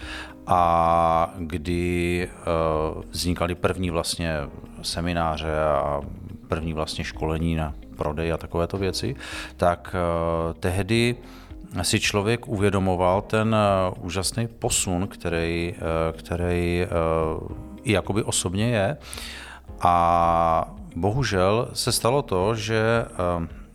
a 0.47 1.35
kdy 1.39 2.29
uh, 2.97 3.03
vznikaly 3.11 3.55
první 3.55 3.91
vlastně 3.91 4.37
semináře 4.83 5.61
a 5.61 6.01
první 6.49 6.73
vlastně 6.73 7.05
školení 7.05 7.55
na 7.55 7.75
prodej 7.97 8.33
a 8.33 8.37
takovéto 8.37 8.79
věci, 8.79 9.17
tak 9.57 9.95
uh, 9.95 10.55
tehdy 10.61 11.17
si 11.83 12.01
člověk 12.01 12.49
uvědomoval 12.49 13.23
ten 13.23 13.57
uh, 13.99 14.05
úžasný 14.07 14.47
posun, 14.47 15.07
který, 15.07 15.75
který 16.13 16.87
i 17.83 17.93
jakoby 17.93 18.23
osobně 18.23 18.71
je. 18.71 18.97
A 19.81 20.75
bohužel 20.97 21.69
se 21.73 21.93
stalo 21.93 22.23
to, 22.23 22.55
že 22.55 23.05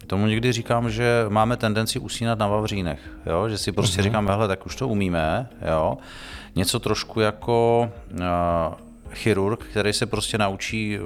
tomu 0.08 0.28
někdy 0.28 0.52
říkám, 0.52 0.90
že 0.90 1.26
máme 1.30 1.58
tendenci 1.58 2.00
usínat 2.00 2.40
na 2.40 2.48
vavřínech, 2.48 3.00
jo? 3.26 3.50
že 3.50 3.58
si 3.58 3.72
prostě 3.72 4.00
uh-huh. 4.00 4.04
říkáme, 4.04 4.32
hele, 4.32 4.48
tak 4.48 4.66
už 4.66 4.76
to 4.76 4.88
umíme, 4.88 5.50
jo? 5.72 5.98
něco 6.56 6.80
trošku 6.80 7.20
jako 7.20 7.90
uh, 8.12 8.20
chirurg, 9.14 9.64
který 9.64 9.94
se 9.94 10.06
prostě 10.06 10.38
naučí 10.38 11.00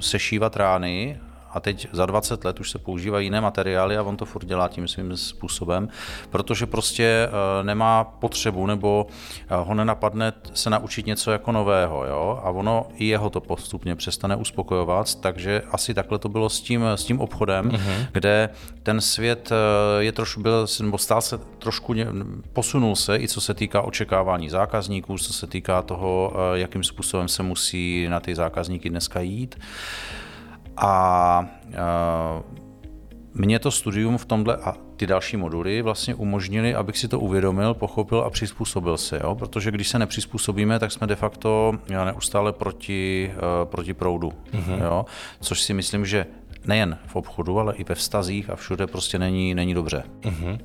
sešívat 0.00 0.56
rány 0.56 1.20
a 1.52 1.60
teď 1.60 1.88
za 1.92 2.06
20 2.06 2.44
let 2.44 2.60
už 2.60 2.70
se 2.70 2.78
používají 2.78 3.26
jiné 3.26 3.40
materiály 3.40 3.96
a 3.96 4.02
on 4.02 4.16
to 4.16 4.24
furt 4.24 4.44
dělá 4.44 4.68
tím 4.68 4.88
svým 4.88 5.16
způsobem, 5.16 5.88
protože 6.30 6.66
prostě 6.66 7.04
eh, 7.04 7.64
nemá 7.64 8.04
potřebu 8.04 8.66
nebo 8.66 9.06
eh, 9.08 9.46
ho 9.56 9.74
nenapadne 9.74 10.32
se 10.54 10.70
naučit 10.70 11.06
něco 11.06 11.30
jako 11.30 11.52
nového, 11.52 12.06
jo? 12.06 12.40
a 12.44 12.50
ono 12.50 12.86
i 12.94 13.06
jeho 13.06 13.30
to 13.30 13.40
postupně 13.40 13.96
přestane 13.96 14.36
uspokojovat, 14.36 15.14
takže 15.14 15.62
asi 15.70 15.94
takhle 15.94 16.18
to 16.18 16.28
bylo 16.28 16.48
s 16.48 16.60
tím, 16.60 16.84
s 16.84 17.04
tím 17.04 17.20
obchodem, 17.20 17.68
uh-huh. 17.68 18.06
kde 18.12 18.48
ten 18.82 19.00
svět 19.00 19.52
eh, 19.52 20.02
je 20.02 20.12
trošku 20.12 20.40
byl, 20.40 20.66
nebo 20.82 20.98
stál 20.98 21.20
se 21.20 21.38
trošku, 21.38 21.94
posunul 22.52 22.96
se 22.96 23.16
i 23.16 23.28
co 23.28 23.40
se 23.40 23.54
týká 23.54 23.82
očekávání 23.82 24.48
zákazníků, 24.48 25.18
co 25.18 25.32
se 25.32 25.46
týká 25.46 25.82
toho, 25.82 26.32
jakým 26.54 26.84
způsobem 26.84 27.28
se 27.28 27.42
musí 27.42 28.06
na 28.08 28.20
ty 28.20 28.34
zákazníky 28.34 28.90
dneska 28.90 29.20
jít. 29.20 29.56
A 30.80 31.46
mě 33.34 33.58
to 33.58 33.70
studium 33.70 34.18
v 34.18 34.24
tomhle 34.24 34.56
a 34.56 34.74
ty 34.96 35.06
další 35.06 35.36
moduly 35.36 35.82
vlastně 35.82 36.14
umožnili, 36.14 36.74
abych 36.74 36.98
si 36.98 37.08
to 37.08 37.20
uvědomil, 37.20 37.74
pochopil 37.74 38.20
a 38.20 38.30
přizpůsobil 38.30 38.96
se, 38.96 39.20
jo? 39.24 39.34
protože 39.34 39.70
když 39.70 39.88
se 39.88 39.98
nepřizpůsobíme, 39.98 40.78
tak 40.78 40.92
jsme 40.92 41.06
de 41.06 41.16
facto 41.16 41.72
neustále 41.88 42.52
proti, 42.52 43.32
uh, 43.34 43.70
proti 43.70 43.94
proudu, 43.94 44.32
mm-hmm. 44.52 44.82
jo? 44.82 45.04
což 45.40 45.62
si 45.62 45.74
myslím, 45.74 46.06
že 46.06 46.26
nejen 46.64 46.98
v 47.06 47.16
obchodu, 47.16 47.58
ale 47.58 47.74
i 47.74 47.84
ve 47.84 47.94
vztazích 47.94 48.50
a 48.50 48.56
všude 48.56 48.86
prostě 48.86 49.18
není, 49.18 49.54
není 49.54 49.74
dobře. 49.74 50.02
Mm-hmm. 50.20 50.58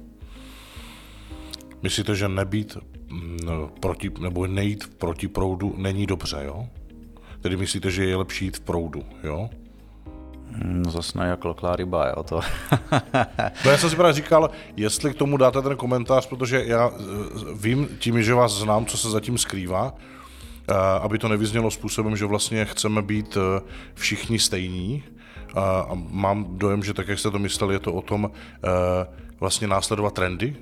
Myslíte, 1.81 2.15
že 2.15 2.27
nebýt 2.27 2.77
mm, 3.09 3.37
proti, 3.79 4.11
nebo 4.19 4.47
nejít 4.47 4.97
proti 4.97 5.27
proudu 5.27 5.73
není 5.77 6.05
dobře, 6.05 6.37
jo? 6.45 6.67
Tedy 7.41 7.57
myslíte, 7.57 7.91
že 7.91 8.05
je 8.05 8.15
lepší 8.15 8.45
jít 8.45 8.57
v 8.57 8.61
proudu, 8.61 9.03
jo? 9.23 9.49
No 10.63 10.91
zase 10.91 11.19
ne 11.19 11.27
jak 11.27 11.45
loklá 11.45 11.75
ryba, 11.75 12.07
jo, 12.07 12.23
to. 12.23 12.41
no 13.65 13.71
já 13.71 13.77
jsem 13.77 13.89
si 13.89 13.95
právě 13.95 14.13
říkal, 14.13 14.49
jestli 14.77 15.13
k 15.13 15.17
tomu 15.17 15.37
dáte 15.37 15.61
ten 15.61 15.77
komentář, 15.77 16.27
protože 16.27 16.63
já 16.65 16.91
eh, 16.93 17.03
vím 17.55 17.87
tím, 17.99 18.23
že 18.23 18.33
vás 18.33 18.53
znám, 18.53 18.85
co 18.85 18.97
se 18.97 19.09
zatím 19.09 19.37
skrývá, 19.37 19.93
eh, 20.69 20.73
aby 21.01 21.17
to 21.17 21.27
nevyznělo 21.27 21.71
způsobem, 21.71 22.17
že 22.17 22.25
vlastně 22.25 22.65
chceme 22.65 23.01
být 23.01 23.37
eh, 23.37 23.61
všichni 23.93 24.39
stejní. 24.39 25.03
A 25.55 25.91
mám 26.09 26.45
dojem, 26.57 26.83
že 26.83 26.93
tak, 26.93 27.07
jak 27.07 27.19
jste 27.19 27.31
to 27.31 27.39
mysleli, 27.39 27.75
je 27.75 27.79
to 27.79 27.93
o 27.93 28.01
tom 28.01 28.31
vlastně 29.39 29.67
následovat 29.67 30.13
trendy, 30.13 30.55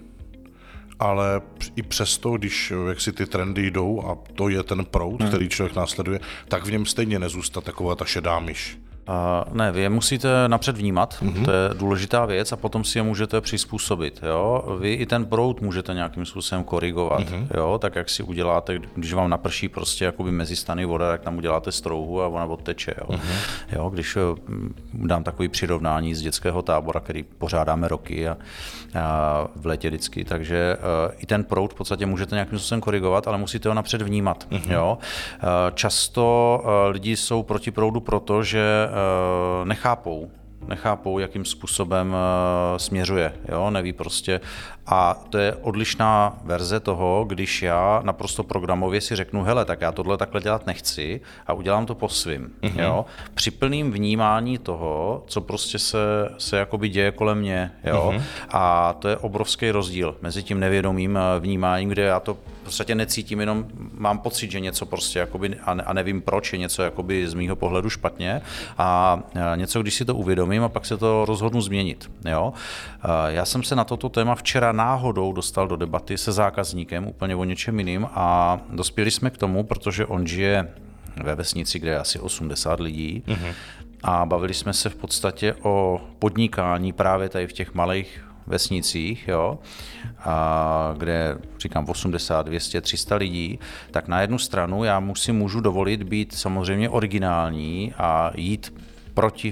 ale 0.99 1.41
i 1.75 1.81
přesto, 1.81 2.31
když 2.31 2.73
jak 2.87 3.01
si 3.01 3.11
ty 3.11 3.25
trendy 3.25 3.71
jdou 3.71 4.03
a 4.07 4.17
to 4.35 4.49
je 4.49 4.63
ten 4.63 4.85
proud, 4.85 5.21
hmm. 5.21 5.29
který 5.29 5.49
člověk 5.49 5.75
následuje, 5.75 6.19
tak 6.47 6.65
v 6.65 6.71
něm 6.71 6.85
stejně 6.85 7.19
nezůstat 7.19 7.63
taková 7.63 7.95
ta 7.95 8.05
šedá 8.05 8.39
myš. 8.39 8.77
Uh, 9.09 9.55
ne, 9.57 9.71
vy 9.71 9.81
je 9.81 9.89
musíte 9.89 10.47
napřed 10.47 10.77
vnímat, 10.77 11.17
mm-hmm. 11.21 11.45
to 11.45 11.51
je 11.51 11.69
důležitá 11.73 12.25
věc, 12.25 12.51
a 12.51 12.55
potom 12.55 12.83
si 12.83 12.99
je 12.99 13.03
můžete 13.03 13.41
přizpůsobit. 13.41 14.19
Jo? 14.23 14.77
Vy 14.79 14.93
i 14.93 15.05
ten 15.05 15.25
proud 15.25 15.61
můžete 15.61 15.93
nějakým 15.93 16.25
způsobem 16.25 16.63
korigovat, 16.63 17.21
mm-hmm. 17.21 17.47
jo? 17.57 17.77
tak 17.81 17.95
jak 17.95 18.09
si 18.09 18.23
uděláte, 18.23 18.79
když 18.95 19.13
vám 19.13 19.29
naprší 19.29 19.69
prostě 19.69 20.05
jakoby 20.05 20.31
mezi 20.31 20.55
stany 20.55 20.85
voda, 20.85 21.09
tak 21.09 21.21
tam 21.21 21.37
uděláte 21.37 21.71
strouhu 21.71 22.21
a 22.21 22.27
ona 22.27 22.45
odteče. 22.45 22.93
Jo? 22.97 23.07
Mm-hmm. 23.07 23.35
Jo? 23.71 23.89
Když 23.89 24.17
mm, 24.47 24.75
dám 24.93 25.23
takový 25.23 25.49
přirovnání 25.49 26.15
z 26.15 26.21
dětského 26.21 26.61
tábora, 26.61 26.99
který 26.99 27.23
pořádáme 27.23 27.87
roky 27.87 28.27
a, 28.27 28.37
a 28.99 29.47
v 29.55 29.65
létě 29.65 29.87
vždycky, 29.87 30.23
takže 30.23 30.77
uh, 30.77 31.13
i 31.17 31.25
ten 31.25 31.43
proud 31.43 31.73
v 31.73 31.75
podstatě 31.75 32.05
můžete 32.05 32.35
nějakým 32.35 32.59
způsobem 32.59 32.81
korigovat, 32.81 33.27
ale 33.27 33.37
musíte 33.37 33.69
ho 33.69 33.75
napřed 33.75 34.01
vnímat. 34.01 34.47
Mm-hmm. 34.51 34.71
Jo? 34.71 34.97
Uh, 34.97 35.49
často 35.73 36.61
uh, 36.63 36.69
lidi 36.91 37.17
jsou 37.17 37.43
proti 37.43 37.71
proudu 37.71 37.99
proto, 37.99 38.43
že 38.43 38.92
Eh, 38.92 38.92
nechápou, 39.63 40.31
nechápou, 40.67 41.19
jakým 41.19 41.45
způsobem 41.45 42.15
eh, 42.15 42.79
směřuje, 42.79 43.33
jo? 43.49 43.69
neví 43.69 43.93
prostě. 43.93 44.41
A 44.87 45.13
to 45.29 45.37
je 45.37 45.55
odlišná 45.55 46.37
verze 46.43 46.79
toho, 46.79 47.25
když 47.27 47.61
já 47.61 48.01
naprosto 48.03 48.43
programově 48.43 49.01
si 49.01 49.15
řeknu, 49.15 49.43
hele, 49.43 49.65
tak 49.65 49.81
já 49.81 49.91
tohle 49.91 50.17
takhle 50.17 50.41
dělat 50.41 50.67
nechci 50.67 51.21
a 51.47 51.53
udělám 51.53 51.85
to 51.85 51.95
po 51.95 52.09
svým. 52.09 52.51
Mm-hmm. 52.61 52.81
Jo? 52.81 53.05
Při 53.33 53.51
plným 53.51 53.91
vnímání 53.91 54.57
toho, 54.57 55.23
co 55.27 55.41
prostě 55.41 55.79
se, 55.79 55.97
se 56.37 56.57
jakoby 56.57 56.89
děje 56.89 57.11
kolem 57.11 57.37
mě. 57.37 57.71
Jo? 57.83 58.13
Mm-hmm. 58.15 58.21
A 58.49 58.93
to 58.93 59.07
je 59.07 59.17
obrovský 59.17 59.71
rozdíl 59.71 60.15
mezi 60.21 60.43
tím 60.43 60.59
nevědomým 60.59 61.17
eh, 61.17 61.39
vnímáním, 61.39 61.89
kde 61.89 62.03
já 62.03 62.19
to 62.19 62.33
v 62.33 62.65
podstatě 62.65 62.95
necítím, 62.95 63.39
jenom 63.39 63.65
mám 63.93 64.19
pocit, 64.19 64.51
že 64.51 64.59
něco 64.59 64.85
prostě 64.85 65.19
jakoby, 65.19 65.55
a 65.85 65.93
nevím 65.93 66.21
proč, 66.21 66.53
je 66.53 66.59
něco 66.59 66.83
jakoby 66.83 67.27
z 67.27 67.33
mýho 67.33 67.55
pohledu 67.55 67.89
špatně 67.89 68.41
a 68.77 69.19
něco, 69.55 69.81
když 69.81 69.93
si 69.93 70.05
to 70.05 70.15
uvědomím 70.15 70.52
a 70.61 70.69
pak 70.69 70.85
se 70.85 70.97
to 70.97 71.25
rozhodnu 71.25 71.61
změnit. 71.61 72.11
Jo? 72.25 72.53
Já 73.27 73.45
jsem 73.45 73.63
se 73.63 73.75
na 73.75 73.83
toto 73.83 74.09
téma 74.09 74.35
včera 74.35 74.71
náhodou 74.71 75.33
dostal 75.33 75.67
do 75.67 75.75
debaty 75.75 76.17
se 76.17 76.31
zákazníkem 76.31 77.07
úplně 77.07 77.35
o 77.35 77.43
něčem 77.43 77.79
jiným 77.79 78.07
a 78.13 78.59
dospěli 78.69 79.11
jsme 79.11 79.29
k 79.29 79.37
tomu, 79.37 79.63
protože 79.63 80.05
on 80.05 80.27
žije 80.27 80.73
ve 81.23 81.35
vesnici, 81.35 81.79
kde 81.79 81.91
je 81.91 81.99
asi 81.99 82.19
80 82.19 82.79
lidí, 82.79 83.23
mm-hmm. 83.27 83.53
a 84.03 84.25
bavili 84.25 84.53
jsme 84.53 84.73
se 84.73 84.89
v 84.89 84.95
podstatě 84.95 85.55
o 85.61 86.01
podnikání 86.19 86.93
právě 86.93 87.29
tady 87.29 87.47
v 87.47 87.53
těch 87.53 87.73
malých 87.73 88.25
vesnicích, 88.47 89.27
jo, 89.27 89.59
a 90.19 90.95
kde 90.97 91.37
říkám 91.59 91.85
80, 91.89 92.45
200, 92.45 92.81
300 92.81 93.15
lidí, 93.15 93.59
tak 93.91 94.07
na 94.07 94.21
jednu 94.21 94.37
stranu 94.37 94.83
já 94.83 94.99
musím 94.99 95.35
můžu 95.35 95.59
dovolit 95.59 96.03
být 96.03 96.33
samozřejmě 96.33 96.89
originální 96.89 97.93
a 97.97 98.31
jít 98.35 98.73
proti 99.13 99.51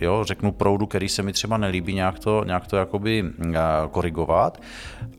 jo, 0.00 0.24
řeknu 0.24 0.52
proudu, 0.52 0.86
který 0.86 1.08
se 1.08 1.22
mi 1.22 1.32
třeba 1.32 1.56
nelíbí, 1.56 1.94
nějak 1.94 2.18
to, 2.18 2.44
nějak 2.44 2.66
to 2.66 2.76
jakoby 2.76 3.24
korigovat, 3.90 4.62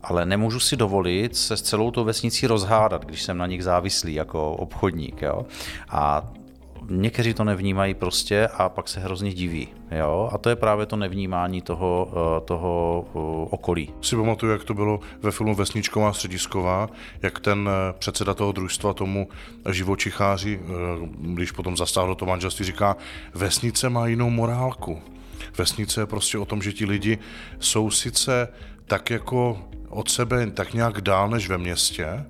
ale 0.02 0.26
nemůžu 0.26 0.60
si 0.60 0.76
dovolit 0.76 1.36
se 1.36 1.56
s 1.56 1.62
celou 1.62 1.90
tou 1.90 2.04
vesnicí 2.04 2.46
rozhádat, 2.46 3.04
když 3.04 3.22
jsem 3.22 3.38
na 3.38 3.46
nich 3.46 3.64
závislý 3.64 4.14
jako 4.14 4.52
obchodník. 4.52 5.22
Jo. 5.22 5.46
A 5.90 6.30
někteří 6.88 7.34
to 7.34 7.44
nevnímají 7.44 7.94
prostě 7.94 8.46
a 8.46 8.68
pak 8.68 8.88
se 8.88 9.00
hrozně 9.00 9.34
diví. 9.34 9.68
Jo? 9.90 10.30
A 10.32 10.38
to 10.38 10.48
je 10.48 10.56
právě 10.56 10.86
to 10.86 10.96
nevnímání 10.96 11.62
toho, 11.62 12.12
eh, 12.12 12.40
toho 12.40 13.04
eh, 13.08 13.48
okolí. 13.50 13.90
Si 14.00 14.16
pamatuju, 14.16 14.52
jak 14.52 14.64
to 14.64 14.74
bylo 14.74 15.00
ve 15.22 15.30
filmu 15.30 15.54
Vesničková 15.54 16.12
středisková, 16.12 16.88
jak 17.22 17.40
ten 17.40 17.68
eh, 17.68 17.92
předseda 17.98 18.34
toho 18.34 18.52
družstva 18.52 18.92
tomu 18.94 19.28
živočicháři, 19.70 20.60
když 21.20 21.52
potom 21.52 21.76
zastáhl 21.76 22.14
to 22.14 22.26
manželství, 22.26 22.64
říká, 22.64 22.96
vesnice 23.34 23.88
má 23.88 24.06
jinou 24.06 24.30
morálku. 24.30 25.02
Vesnice 25.58 26.00
je 26.00 26.06
prostě 26.06 26.38
o 26.38 26.44
tom, 26.44 26.62
že 26.62 26.72
ti 26.72 26.86
lidi 26.86 27.18
jsou 27.58 27.90
sice 27.90 28.48
tak 28.86 29.10
jako 29.10 29.58
od 29.88 30.10
sebe 30.10 30.50
tak 30.50 30.74
nějak 30.74 31.00
dál 31.00 31.30
než 31.30 31.48
ve 31.48 31.58
městě, 31.58 32.26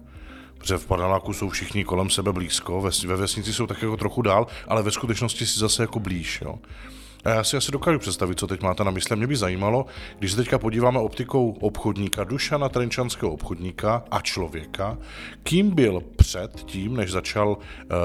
protože 0.60 0.78
v 0.78 0.86
paneláku 0.86 1.32
jsou 1.32 1.48
všichni 1.48 1.84
kolem 1.84 2.10
sebe 2.10 2.32
blízko, 2.32 2.80
ve, 2.80 2.90
ve 3.06 3.16
vesnici 3.16 3.52
jsou 3.52 3.66
tak 3.66 3.82
jako 3.82 3.96
trochu 3.96 4.22
dál, 4.22 4.46
ale 4.68 4.82
ve 4.82 4.90
skutečnosti 4.90 5.46
si 5.46 5.58
zase 5.58 5.82
jako 5.82 6.00
blíž. 6.00 6.42
Jo. 6.44 6.58
A 7.24 7.30
já 7.30 7.44
si 7.44 7.56
asi 7.56 7.72
dokážu 7.72 7.98
představit, 7.98 8.38
co 8.38 8.46
teď 8.46 8.62
máte 8.62 8.84
na 8.84 8.90
mysli. 8.90 9.16
Mě 9.16 9.26
by 9.26 9.36
zajímalo, 9.36 9.86
když 10.18 10.30
se 10.30 10.36
teďka 10.36 10.58
podíváme 10.58 10.98
optikou 10.98 11.50
obchodníka, 11.60 12.24
Dušana 12.24 12.68
Trenčanského 12.68 13.32
obchodníka 13.32 14.04
a 14.10 14.20
člověka, 14.20 14.98
kým 15.42 15.70
byl 15.70 16.02
před 16.16 16.64
tím, 16.64 16.96
než 16.96 17.10
začal 17.12 17.48
uh, 17.48 17.56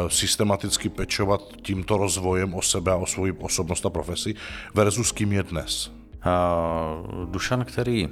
systematicky 0.07 0.89
pečovat 0.89 1.41
tímto 1.61 1.97
rozvojem 1.97 2.53
o 2.53 2.61
sebe 2.61 2.91
a 2.91 2.95
o 2.95 3.05
svoji 3.05 3.31
osobnost 3.31 3.85
a 3.85 3.89
profesi, 3.89 4.35
versus 4.73 5.11
kým 5.11 5.31
je 5.31 5.43
dnes? 5.43 5.91
Uh, 6.25 7.25
Dušan, 7.31 7.65
který 7.65 8.09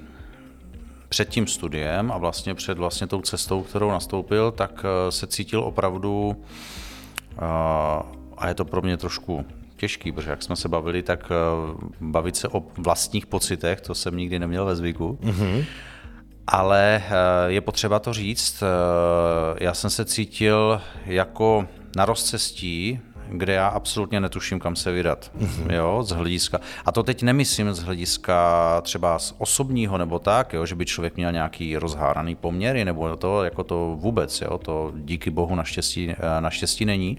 před 1.13 1.29
tím 1.29 1.47
studiem 1.47 2.11
a 2.11 2.17
vlastně 2.17 2.55
před 2.55 2.77
vlastně 2.77 3.07
tou 3.07 3.21
cestou, 3.21 3.63
kterou 3.63 3.89
nastoupil, 3.89 4.51
tak 4.51 4.85
se 5.09 5.27
cítil 5.27 5.59
opravdu, 5.59 6.43
a 8.37 8.47
je 8.47 8.53
to 8.53 8.65
pro 8.65 8.81
mě 8.81 8.97
trošku 8.97 9.45
těžký, 9.77 10.11
protože 10.11 10.29
jak 10.29 10.43
jsme 10.43 10.55
se 10.55 10.69
bavili, 10.69 11.03
tak 11.03 11.29
bavit 12.01 12.35
se 12.35 12.47
o 12.47 12.63
vlastních 12.77 13.25
pocitech, 13.25 13.81
to 13.81 13.95
jsem 13.95 14.17
nikdy 14.17 14.39
neměl 14.39 14.65
ve 14.65 14.75
zvyku. 14.75 15.19
Mm-hmm. 15.21 15.65
Ale 16.47 17.03
je 17.47 17.61
potřeba 17.61 17.99
to 17.99 18.13
říct. 18.13 18.63
Já 19.57 19.73
jsem 19.73 19.89
se 19.89 20.05
cítil 20.05 20.81
jako 21.05 21.67
na 21.97 22.05
rozcestí 22.05 22.99
kde 23.29 23.53
já 23.53 23.67
absolutně 23.67 24.19
netuším, 24.19 24.59
kam 24.59 24.75
se 24.75 24.91
vydat. 24.91 25.31
Mm-hmm. 25.39 25.73
Jo, 25.73 26.03
z 26.03 26.09
hlediska. 26.09 26.59
A 26.85 26.91
to 26.91 27.03
teď 27.03 27.23
nemyslím 27.23 27.73
z 27.73 27.79
hlediska 27.79 28.81
třeba 28.81 29.19
z 29.19 29.35
osobního 29.37 29.97
nebo 29.97 30.19
tak, 30.19 30.53
jo, 30.53 30.65
že 30.65 30.75
by 30.75 30.85
člověk 30.85 31.15
měl 31.15 31.31
nějaký 31.31 31.77
rozháraný 31.77 32.35
poměry, 32.35 32.85
nebo 32.85 33.15
to, 33.15 33.43
jako 33.43 33.63
to 33.63 33.95
vůbec, 33.99 34.41
jo, 34.41 34.57
to 34.57 34.91
díky 34.95 35.29
bohu 35.29 35.55
naštěstí, 35.55 36.11
eh, 36.11 36.41
naštěstí 36.41 36.85
není, 36.85 37.17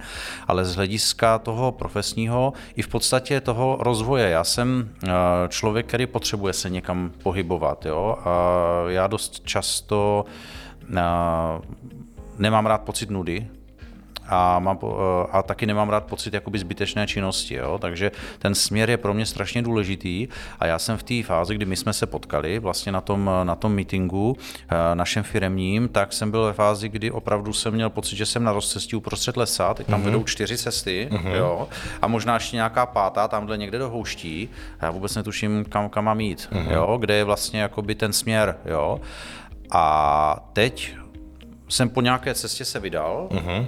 ale 0.48 0.64
z 0.64 0.76
hlediska 0.76 1.38
toho 1.38 1.72
profesního 1.72 2.52
i 2.76 2.82
v 2.82 2.88
podstatě 2.88 3.40
toho 3.40 3.76
rozvoje. 3.80 4.30
Já 4.30 4.44
jsem 4.44 4.88
eh, 5.04 5.08
člověk, 5.48 5.86
který 5.86 6.06
potřebuje 6.06 6.52
se 6.52 6.70
někam 6.70 7.12
pohybovat, 7.22 7.86
jo, 7.86 8.16
a 8.24 8.30
já 8.88 9.06
dost 9.06 9.42
často 9.44 10.24
eh, 10.96 11.00
nemám 12.38 12.66
rád 12.66 12.82
pocit 12.82 13.10
nudy, 13.10 13.46
a, 14.28 14.58
mám, 14.58 14.78
a 15.30 15.42
taky 15.42 15.66
nemám 15.66 15.88
rád 15.88 16.04
pocit 16.04 16.34
jakoby 16.34 16.58
zbytečné 16.58 17.06
činnosti. 17.06 17.54
Jo? 17.54 17.78
Takže 17.78 18.12
ten 18.38 18.54
směr 18.54 18.90
je 18.90 18.96
pro 18.96 19.14
mě 19.14 19.26
strašně 19.26 19.62
důležitý 19.62 20.28
a 20.58 20.66
já 20.66 20.78
jsem 20.78 20.96
v 20.96 21.02
té 21.02 21.22
fázi, 21.22 21.54
kdy 21.54 21.66
my 21.66 21.76
jsme 21.76 21.92
se 21.92 22.06
potkali 22.06 22.58
vlastně 22.58 22.92
na 22.92 23.00
tom, 23.00 23.30
na 23.44 23.54
tom 23.54 23.74
meetingu 23.74 24.36
eh, 24.68 24.94
našem 24.94 25.22
firemním, 25.22 25.88
tak 25.88 26.12
jsem 26.12 26.30
byl 26.30 26.44
ve 26.44 26.52
fázi, 26.52 26.88
kdy 26.88 27.10
opravdu 27.10 27.52
jsem 27.52 27.74
měl 27.74 27.90
pocit, 27.90 28.16
že 28.16 28.26
jsem 28.26 28.44
na 28.44 28.52
rozcestí 28.52 28.96
uprostřed 28.96 29.36
lesa, 29.36 29.74
teď 29.74 29.86
tam 29.86 30.00
mm-hmm. 30.00 30.04
vedou 30.04 30.24
čtyři 30.24 30.58
cesty 30.58 31.08
mm-hmm. 31.10 31.34
jo? 31.34 31.68
a 32.02 32.06
možná 32.06 32.34
ještě 32.34 32.56
nějaká 32.56 32.86
pátá 32.86 33.28
tamhle 33.28 33.58
někde 33.58 33.78
do 33.78 33.90
houští. 33.90 34.48
Já 34.82 34.90
vůbec 34.90 35.14
netuším, 35.14 35.64
kam, 35.64 35.88
kam 35.88 36.04
mám 36.04 36.20
jít, 36.20 36.48
mm-hmm. 36.52 36.72
jo? 36.72 36.96
kde 37.00 37.14
je 37.14 37.24
vlastně 37.24 37.60
jakoby 37.60 37.94
ten 37.94 38.12
směr. 38.12 38.56
Jo? 38.64 39.00
A 39.70 40.48
teď 40.52 40.96
jsem 41.68 41.88
po 41.88 42.00
nějaké 42.00 42.34
cestě 42.34 42.64
se 42.64 42.80
vydal, 42.80 43.28
mm-hmm 43.30 43.66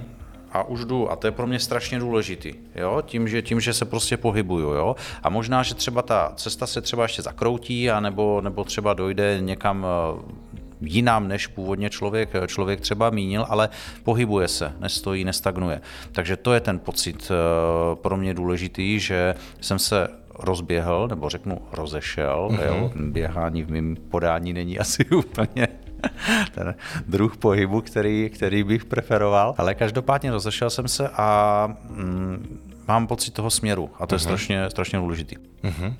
a 0.51 0.63
už 0.63 0.85
jdu. 0.85 1.11
A 1.11 1.15
to 1.15 1.27
je 1.27 1.31
pro 1.31 1.47
mě 1.47 1.59
strašně 1.59 1.99
důležitý, 1.99 2.53
jo? 2.75 3.01
Tím, 3.05 3.27
že, 3.27 3.41
tím, 3.41 3.59
že 3.59 3.73
se 3.73 3.85
prostě 3.85 4.17
pohybuju. 4.17 4.69
Jo? 4.69 4.95
A 5.23 5.29
možná, 5.29 5.63
že 5.63 5.75
třeba 5.75 6.01
ta 6.01 6.33
cesta 6.35 6.67
se 6.67 6.81
třeba 6.81 7.03
ještě 7.03 7.21
zakroutí, 7.21 7.91
a 7.91 7.99
nebo, 7.99 8.41
nebo 8.41 8.63
třeba 8.63 8.93
dojde 8.93 9.37
někam 9.41 9.85
eh, 9.85 10.57
jinam, 10.81 11.27
než 11.27 11.47
původně 11.47 11.89
člověk, 11.89 12.29
člověk 12.47 12.81
třeba 12.81 13.09
mínil, 13.09 13.45
ale 13.49 13.69
pohybuje 14.03 14.47
se, 14.47 14.73
nestojí, 14.79 15.23
nestagnuje. 15.23 15.81
Takže 16.11 16.37
to 16.37 16.53
je 16.53 16.59
ten 16.59 16.79
pocit 16.79 17.31
eh, 17.31 17.95
pro 17.95 18.17
mě 18.17 18.33
důležitý, 18.33 18.99
že 18.99 19.35
jsem 19.61 19.79
se 19.79 20.07
rozběhl, 20.39 21.07
nebo 21.07 21.29
řeknu 21.29 21.61
rozešel, 21.71 22.49
mm-hmm. 22.51 22.67
jo? 22.67 22.91
běhání 22.95 23.63
v 23.63 23.71
mém 23.71 23.95
podání 24.09 24.53
není 24.53 24.79
asi 24.87 25.05
úplně 25.05 25.67
ten 26.55 26.75
druh 27.07 27.37
pohybu, 27.37 27.81
který, 27.81 28.29
který 28.29 28.63
bych 28.63 28.85
preferoval. 28.85 29.55
Ale 29.57 29.75
každopádně 29.75 30.31
rozešel 30.31 30.69
jsem 30.69 30.87
se 30.87 31.09
a 31.09 31.67
mm, 31.89 32.59
mám 32.87 33.07
pocit 33.07 33.31
toho 33.31 33.49
směru 33.49 33.89
a 33.99 34.07
to 34.07 34.15
uh-huh. 34.15 34.19
je 34.19 34.19
mhm. 34.19 34.23
strašně, 34.23 34.69
strašně 34.69 34.99
důležitý. 34.99 35.35
Uh-huh. 35.63 35.93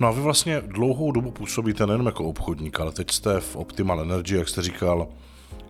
No 0.00 0.08
a 0.08 0.10
vy 0.10 0.20
vlastně 0.20 0.60
dlouhou 0.66 1.12
dobu 1.12 1.30
působíte 1.30 1.86
nejen 1.86 2.06
jako 2.06 2.24
obchodník, 2.24 2.80
ale 2.80 2.92
teď 2.92 3.10
jste 3.10 3.40
v 3.40 3.56
Optimal 3.56 4.00
Energy, 4.00 4.36
jak 4.36 4.48
jste 4.48 4.62
říkal, 4.62 5.08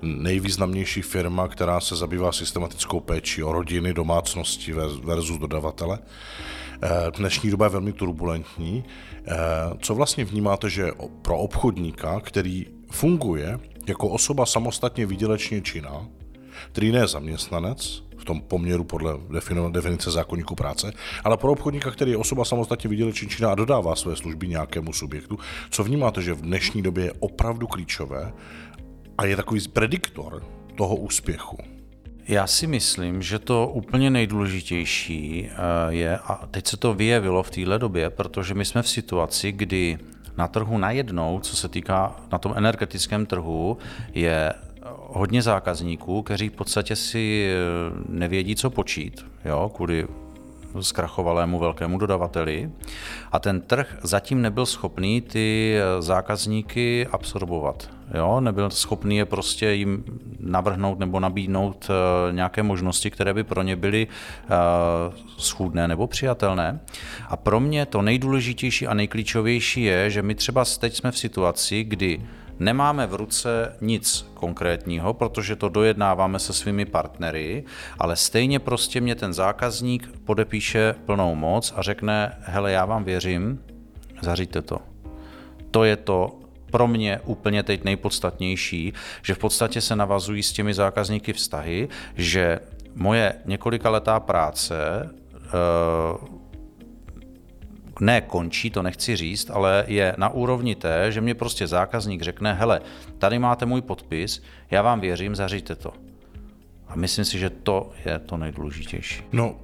nejvýznamnější 0.03 1.03
firma, 1.03 1.49
která 1.49 1.81
se 1.81 1.97
zabývá 1.97 2.33
systematickou 2.33 3.01
péčí 3.01 3.43
o 3.43 3.53
rodiny, 3.53 3.95
domácnosti 3.95 4.73
versus 5.05 5.39
dodavatele. 5.39 5.99
Eh, 6.83 6.89
dnešní 7.17 7.51
doba 7.51 7.67
je 7.67 7.71
velmi 7.71 7.93
turbulentní. 7.93 8.85
Eh, 9.27 9.35
co 9.81 9.95
vlastně 9.95 10.25
vnímáte, 10.25 10.71
že 10.71 10.91
pro 11.23 11.39
obchodníka, 11.39 12.21
který 12.21 12.67
funguje 12.91 13.59
jako 13.87 14.09
osoba 14.09 14.47
samostatně 14.47 15.07
výdělečně 15.07 15.61
činná, 15.61 16.07
který 16.73 16.93
ne 16.93 17.07
zaměstnanec, 17.07 18.03
v 18.19 18.25
tom 18.25 18.41
poměru 18.41 18.85
podle 18.85 19.15
definice 19.71 20.11
zákonníku 20.11 20.55
práce, 20.55 20.93
ale 21.25 21.37
pro 21.37 21.53
obchodníka, 21.53 21.91
který 21.91 22.11
je 22.11 22.17
osoba 22.17 22.45
samostatně 22.45 22.91
výdělečně 22.91 23.29
činná 23.29 23.53
a 23.53 23.55
dodává 23.55 23.97
své 23.97 24.17
služby 24.17 24.49
nějakému 24.49 24.93
subjektu, 24.93 25.39
co 25.71 25.85
vnímáte, 25.85 26.23
že 26.23 26.35
v 26.35 26.41
dnešní 26.41 26.83
době 26.83 27.05
je 27.05 27.13
opravdu 27.19 27.67
klíčové 27.67 28.33
a 29.19 29.25
je 29.25 29.37
takový 29.37 29.69
prediktor 29.69 30.43
toho 30.77 30.97
úspěchu? 30.97 31.59
Já 32.29 32.47
si 32.47 32.67
myslím, 32.67 33.23
že 33.23 33.39
to 33.39 33.69
úplně 33.69 34.11
nejdůležitější 34.11 35.49
eh, 35.51 35.55
je, 35.89 36.19
a 36.19 36.47
teď 36.51 36.67
se 36.67 36.77
to 36.77 36.95
vyjevilo 36.95 37.43
v 37.43 37.51
téhle 37.51 37.79
době, 37.79 38.11
protože 38.11 38.55
my 38.55 38.65
jsme 38.65 38.83
v 38.83 38.89
situaci, 38.89 39.53
kdy 39.53 39.99
na 40.39 40.49
trhu 40.49 40.79
najednou, 40.79 41.41
co 41.41 41.57
se 41.57 41.69
týká 41.69 42.17
na 42.33 42.39
tom 42.39 42.55
energetickém 42.57 43.27
trhu, 43.27 43.79
je 44.15 44.53
hodně 45.07 45.43
zákazníků, 45.43 46.23
kteří 46.23 46.49
v 46.49 46.53
podstatě 46.53 46.97
si 46.97 47.51
eh, 47.51 47.57
nevědí, 48.09 48.57
co 48.57 48.71
počít, 48.71 49.27
jo, 49.45 49.71
kvůli 49.75 50.07
zkrachovalému 50.81 51.59
velkému 51.59 51.99
dodavateli 51.99 52.71
a 53.33 53.39
ten 53.39 53.61
trh 53.61 53.97
zatím 54.03 54.43
nebyl 54.43 54.67
schopný 54.67 55.21
ty 55.21 55.77
eh, 55.77 56.03
zákazníky 56.03 57.07
absorbovat. 57.13 57.91
Jo? 58.15 58.41
Nebyl 58.41 58.71
schopný 58.71 59.17
je 59.17 59.25
prostě 59.25 59.71
jim 59.71 60.05
navrhnout 60.41 60.99
nebo 60.99 61.21
nabídnout 61.21 61.91
eh, 61.91 62.33
nějaké 62.33 62.63
možnosti, 62.63 63.11
které 63.11 63.35
by 63.35 63.45
pro 63.45 63.63
ně 63.63 63.77
byly 63.77 64.07
eh, 64.07 64.49
schůdné 65.39 65.89
nebo 65.89 66.07
přijatelné. 66.07 66.81
A 67.29 67.37
pro 67.37 67.61
mě 67.61 67.87
to 67.87 68.03
nejdůležitější 68.03 68.87
a 68.87 68.95
nejklíčovější 68.95 69.83
je, 69.83 70.11
že 70.11 70.23
my 70.23 70.35
třeba 70.35 70.65
teď 70.81 70.95
jsme 70.95 71.11
v 71.11 71.19
situaci, 71.19 71.85
kdy 71.85 72.21
Nemáme 72.59 73.07
v 73.07 73.15
ruce 73.15 73.77
nic 73.81 74.31
konkrétního, 74.35 75.15
protože 75.15 75.57
to 75.57 75.69
dojednáváme 75.69 76.39
se 76.39 76.53
svými 76.53 76.85
partnery, 76.85 77.65
ale 77.99 78.17
stejně 78.17 78.59
prostě 78.59 79.01
mě 79.01 79.15
ten 79.15 79.33
zákazník 79.33 80.09
podepíše 80.25 80.95
plnou 81.07 81.35
moc 81.35 81.75
a 81.77 81.83
řekne, 81.83 82.37
hele, 82.41 82.73
já 82.73 82.85
vám 82.85 83.05
věřím, 83.05 83.63
zaříďte 84.23 84.63
to. 84.63 84.79
To 85.71 85.85
je 85.85 85.97
to 85.97 86.39
pro 86.71 86.89
mě 86.89 87.21
úplně 87.25 87.63
teď 87.63 87.85
nejpodstatnější, 87.85 88.93
že 89.23 89.35
v 89.35 89.39
podstatě 89.39 89.81
se 89.81 89.97
navazují 89.97 90.43
s 90.43 90.53
těmi 90.53 90.75
zákazníky 90.75 91.33
vztahy, 91.33 91.89
že 92.17 92.61
moje 92.95 93.35
několika 93.45 93.91
letá 93.91 94.21
práce 94.21 95.11
uh, 95.35 96.39
ne 98.01 98.21
končí, 98.21 98.71
to 98.71 98.83
nechci 98.83 99.17
říct, 99.17 99.51
ale 99.51 99.85
je 99.87 100.15
na 100.19 100.29
úrovni 100.29 100.75
té, 100.75 101.13
že 101.13 101.21
mě 101.21 101.35
prostě 101.35 101.67
zákazník 101.67 102.23
řekne, 102.23 102.55
hele, 102.55 102.81
tady 103.19 103.39
máte 103.39 103.67
můj 103.67 103.83
podpis, 103.83 104.43
já 104.71 104.83
vám 104.83 105.01
věřím, 105.01 105.35
zaříďte 105.35 105.77
to. 105.77 105.93
A 106.89 106.97
myslím 106.97 107.25
si, 107.25 107.39
že 107.39 107.51
to 107.51 107.91
je 108.05 108.19
to 108.19 108.37
nejdůležitější. 108.37 109.23
No, 109.33 109.57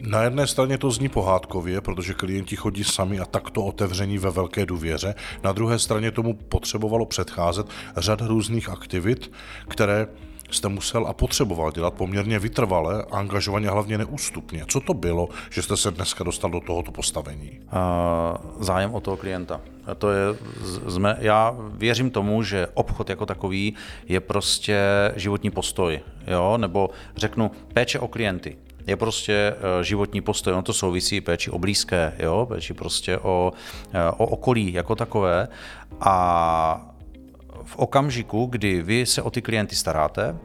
na 0.00 0.22
jedné 0.22 0.46
straně 0.46 0.78
to 0.78 0.90
zní 0.90 1.08
pohádkově, 1.08 1.80
protože 1.80 2.14
klienti 2.14 2.56
chodí 2.56 2.84
sami 2.84 3.20
a 3.20 3.24
takto 3.24 3.64
otevření 3.64 4.18
ve 4.18 4.30
velké 4.30 4.66
důvěře. 4.66 5.14
Na 5.42 5.52
druhé 5.52 5.78
straně 5.78 6.10
tomu 6.10 6.34
potřebovalo 6.34 7.06
předcházet 7.06 7.66
řad 7.96 8.20
různých 8.20 8.68
aktivit, 8.68 9.32
které 9.68 10.06
jste 10.50 10.68
musel 10.68 11.06
a 11.06 11.12
potřeboval 11.12 11.72
dělat 11.72 11.94
poměrně 11.94 12.38
vytrvale, 12.38 13.04
angažovaně, 13.10 13.68
hlavně 13.68 13.98
neústupně. 13.98 14.64
Co 14.68 14.80
to 14.80 14.94
bylo, 14.94 15.28
že 15.50 15.62
jste 15.62 15.76
se 15.76 15.90
dneska 15.90 16.24
dostal 16.24 16.50
do 16.50 16.60
tohoto 16.60 16.92
postavení? 16.92 17.60
Zájem 18.60 18.94
o 18.94 19.00
toho 19.00 19.16
klienta. 19.16 19.60
To 19.98 20.10
je, 20.10 20.24
jsme, 20.88 21.16
já 21.20 21.56
věřím 21.58 22.10
tomu, 22.10 22.42
že 22.42 22.66
obchod 22.74 23.10
jako 23.10 23.26
takový 23.26 23.74
je 24.08 24.20
prostě 24.20 24.80
životní 25.16 25.50
postoj, 25.50 26.00
jo? 26.26 26.58
nebo 26.58 26.90
řeknu 27.16 27.50
péče 27.72 27.98
o 27.98 28.08
klienty 28.08 28.56
je 28.86 28.96
prostě 28.96 29.54
e, 29.80 29.84
životní 29.84 30.20
postoj, 30.20 30.52
ono 30.52 30.62
to 30.62 30.72
souvisí 30.72 31.20
péči 31.20 31.50
o 31.50 31.58
blízké, 31.58 32.12
jo? 32.18 32.46
péči 32.46 32.74
prostě 32.74 33.18
o, 33.18 33.52
e, 33.92 34.10
o 34.10 34.26
okolí 34.26 34.72
jako 34.72 34.94
takové 34.94 35.48
a 36.00 36.93
v 37.64 37.76
okamžiku, 37.76 38.46
kdy 38.46 38.82
vy 38.82 39.06
se 39.06 39.22
o 39.22 39.30
ty 39.30 39.42
klienty 39.42 39.76
staráte, 39.76 40.36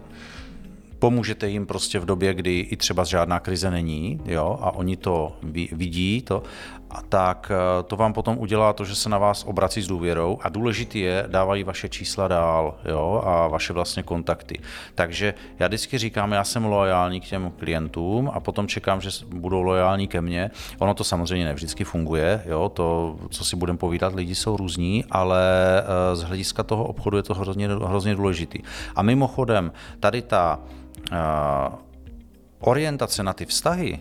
pomůžete 1.00 1.50
jim 1.50 1.66
prostě 1.66 2.00
v 2.00 2.06
době, 2.06 2.34
kdy 2.34 2.60
i 2.60 2.78
třeba 2.78 3.04
žádná 3.04 3.40
krize 3.40 3.72
není, 3.72 4.22
jo, 4.26 4.58
a 4.62 4.72
oni 4.72 4.98
to 4.98 5.36
vidí, 5.72 6.22
to, 6.22 6.44
a 6.90 7.02
tak 7.02 7.52
eh, 7.52 7.84
to 7.84 7.96
vám 7.96 8.14
potom 8.14 8.38
udělá 8.38 8.74
to, 8.74 8.86
že 8.86 8.96
se 8.96 9.10
na 9.10 9.18
vás 9.18 9.44
obrací 9.44 9.82
s 9.82 9.88
důvěrou 9.88 10.40
a 10.42 10.50
důležitý 10.50 11.00
je, 11.00 11.26
dávají 11.28 11.64
vaše 11.64 11.90
čísla 11.90 12.28
dál 12.28 12.78
jo, 12.86 13.22
a 13.26 13.48
vaše 13.48 13.74
vlastně 13.74 14.04
kontakty. 14.04 14.60
Takže 14.96 15.34
já 15.60 15.68
vždycky 15.68 15.98
říkám, 15.98 16.32
já 16.32 16.44
jsem 16.44 16.66
loajální 16.66 17.22
k 17.22 17.26
těm 17.26 17.52
klientům 17.60 18.32
a 18.34 18.40
potom 18.40 18.68
čekám, 18.68 19.02
že 19.02 19.10
budou 19.28 19.62
loajální 19.62 20.08
ke 20.08 20.22
mně. 20.22 20.52
Ono 20.80 20.94
to 20.94 21.04
samozřejmě 21.04 21.46
ne 21.46 21.54
vždycky 21.54 21.84
funguje, 21.84 22.44
jo, 22.46 22.70
to, 22.70 23.16
co 23.30 23.46
si 23.46 23.56
budeme 23.56 23.78
povídat, 23.78 24.16
lidi 24.16 24.36
jsou 24.36 24.58
různí, 24.58 25.06
ale 25.12 25.42
eh, 25.82 26.16
z 26.16 26.22
hlediska 26.22 26.64
toho 26.64 26.84
obchodu 26.86 27.18
je 27.18 27.24
to 27.24 27.34
hrozně, 27.34 27.68
hrozně 27.68 28.16
důležitý. 28.16 28.60
A 28.96 29.02
mimochodem, 29.02 29.72
tady 30.00 30.22
ta 30.22 30.60
uh, 31.12 31.18
orientace 32.60 33.24
na 33.24 33.34
ty 33.34 33.46
vztahy, 33.46 34.00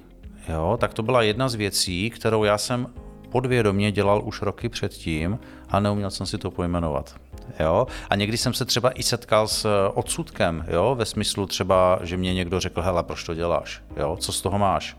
jo, 0.49 0.77
tak 0.81 0.95
to 0.95 1.03
byla 1.03 1.23
jedna 1.23 1.49
z 1.49 1.55
věcí, 1.55 2.11
kterou 2.11 2.45
já 2.45 2.59
jsem 2.59 2.87
podvědomě 3.31 3.93
dělal 3.93 4.23
už 4.25 4.43
roky 4.43 4.69
předtím 4.69 5.39
a 5.69 5.81
neuměl 5.81 6.11
jsem 6.11 6.27
si 6.27 6.39
to 6.39 6.51
pojmenovat. 6.51 7.15
Jo? 7.61 7.87
A 8.11 8.15
někdy 8.15 8.37
jsem 8.37 8.55
se 8.55 8.65
třeba 8.65 8.91
i 8.91 9.03
setkal 9.03 9.49
s 9.49 9.65
eh, 9.65 9.89
odsudkem, 9.95 10.65
jo? 10.69 10.95
ve 10.99 11.05
smyslu 11.05 11.47
třeba, 11.47 11.99
že 12.03 12.17
mě 12.17 12.35
někdo 12.35 12.61
řekl, 12.61 12.83
hele, 12.83 13.03
proč 13.03 13.25
to 13.25 13.35
děláš, 13.35 13.83
jo? 13.97 14.17
co 14.21 14.33
z 14.33 14.41
toho 14.41 14.59
máš? 14.59 14.97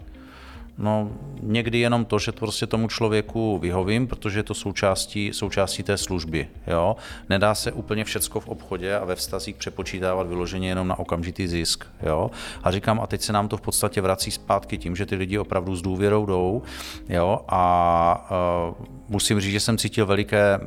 No 0.80 1.12
někdy 1.42 1.80
jenom 1.80 2.06
to, 2.06 2.20
že 2.20 2.32
prostě 2.32 2.68
tomu 2.68 2.88
člověku 2.88 3.58
vyhovím, 3.58 4.08
protože 4.08 4.40
je 4.40 4.44
to 4.44 4.54
součástí, 4.54 5.34
součástí 5.34 5.84
té 5.84 5.98
služby. 5.98 6.48
Jo? 6.68 6.96
Nedá 7.30 7.56
se 7.56 7.72
úplně 7.72 8.04
všecko 8.04 8.40
v 8.40 8.48
obchodě 8.48 8.96
a 8.96 9.06
ve 9.06 9.16
vztazích 9.16 9.56
přepočítávat 9.56 10.28
vyloženě 10.28 10.70
jenom 10.70 10.88
na 10.88 11.00
okamžitý 11.00 11.48
zisk. 11.48 11.86
Jo? 12.04 12.32
A 12.64 12.72
říkám, 12.72 13.00
a 13.02 13.08
teď 13.08 13.22
se 13.22 13.34
nám 13.34 13.48
to 13.48 13.58
v 13.58 13.62
podstatě 13.62 14.02
vrací 14.02 14.32
zpátky 14.32 14.78
tím, 14.78 14.96
že 14.96 15.06
ty 15.06 15.16
lidi 15.16 15.38
opravdu 15.38 15.76
s 15.76 15.82
důvěrou 15.82 16.26
jdou. 16.26 16.62
Jo? 17.10 17.40
A 17.48 18.30
uh, 18.80 18.86
musím 19.10 19.40
říct, 19.40 19.52
že 19.52 19.60
jsem 19.60 19.78
cítil 19.78 20.06
veliké 20.06 20.60